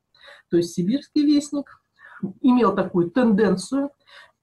То 0.49 0.57
есть 0.57 0.73
«Сибирский 0.73 1.25
вестник» 1.25 1.81
имел 2.41 2.75
такую 2.75 3.11
тенденцию 3.11 3.91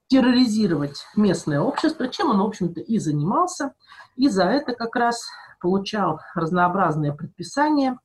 терроризировать 0.07 1.05
местное 1.15 1.59
общество, 1.59 2.07
чем 2.07 2.29
он, 2.29 2.39
в 2.39 2.45
общем-то, 2.45 2.79
и 2.79 2.99
занимался. 2.99 3.73
И 4.15 4.29
за 4.29 4.43
это 4.43 4.73
как 4.73 4.95
раз 4.95 5.25
получал 5.59 6.19
разнообразные 6.35 7.13
предписания 7.13 7.97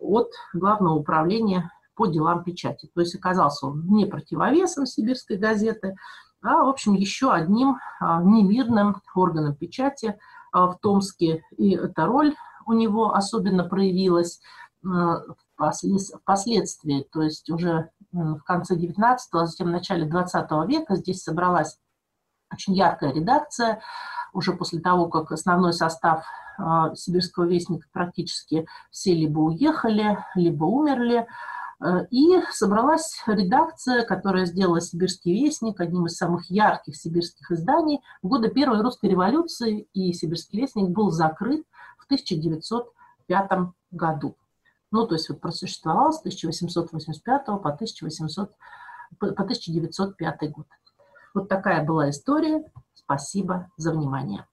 от 0.00 0.32
Главного 0.52 0.94
управления 0.94 1.70
по 1.94 2.06
делам 2.06 2.42
печати. 2.42 2.90
То 2.94 3.00
есть 3.00 3.14
оказался 3.14 3.66
он 3.66 3.86
не 3.86 4.06
противовесом 4.06 4.86
сибирской 4.86 5.36
газеты, 5.36 5.96
а, 6.42 6.64
в 6.64 6.68
общем, 6.68 6.94
еще 6.94 7.32
одним 7.32 7.76
а, 8.00 8.22
немирным 8.22 9.00
органом 9.14 9.54
печати 9.54 10.18
а, 10.52 10.66
в 10.66 10.78
Томске. 10.80 11.42
И 11.56 11.74
эта 11.74 12.06
роль 12.06 12.34
у 12.66 12.72
него 12.72 13.14
особенно 13.14 13.64
проявилась 13.64 14.40
впоследствии, 15.56 17.06
то 17.12 17.22
есть 17.22 17.50
уже 17.50 17.90
в 18.12 18.40
конце 18.40 18.76
19-го, 18.76 19.40
а 19.40 19.46
затем 19.46 19.68
в 19.68 19.70
начале 19.70 20.06
20 20.06 20.50
века 20.68 20.96
здесь 20.96 21.22
собралась 21.22 21.78
очень 22.52 22.74
яркая 22.74 23.12
редакция, 23.12 23.80
уже 24.32 24.52
после 24.52 24.80
того, 24.80 25.08
как 25.08 25.32
основной 25.32 25.72
состав 25.72 26.24
«Сибирского 26.94 27.44
вестника» 27.44 27.86
практически 27.92 28.66
все 28.90 29.14
либо 29.14 29.40
уехали, 29.40 30.18
либо 30.34 30.64
умерли, 30.64 31.26
Э, 31.80 32.06
и 32.10 32.40
собралась 32.52 33.22
редакция, 33.26 34.04
которая 34.04 34.46
сделала 34.46 34.80
«Сибирский 34.80 35.44
вестник» 35.44 35.80
одним 35.80 36.06
из 36.06 36.16
самых 36.16 36.50
ярких 36.50 36.96
сибирских 36.96 37.50
изданий. 37.50 38.00
В 38.22 38.28
годы 38.28 38.48
Первой 38.48 38.80
русской 38.80 39.10
революции 39.10 39.88
и 39.92 40.12
«Сибирский 40.12 40.60
вестник» 40.60 40.88
был 40.88 41.10
закрыт 41.10 41.64
в 41.98 42.04
1905 42.06 43.50
году. 43.90 44.36
Ну, 44.90 45.06
то 45.06 45.14
есть 45.14 45.28
вот 45.28 45.40
просуществовал 45.40 46.12
с 46.12 46.20
1885 46.20 47.46
по, 47.46 47.52
1800, 47.54 48.52
по 49.18 49.26
1905 49.26 50.50
год. 50.52 50.66
Вот 51.34 51.48
такая 51.48 51.84
была 51.84 52.10
история. 52.10 52.64
Спасибо 52.94 53.70
за 53.76 53.92
внимание. 53.92 54.46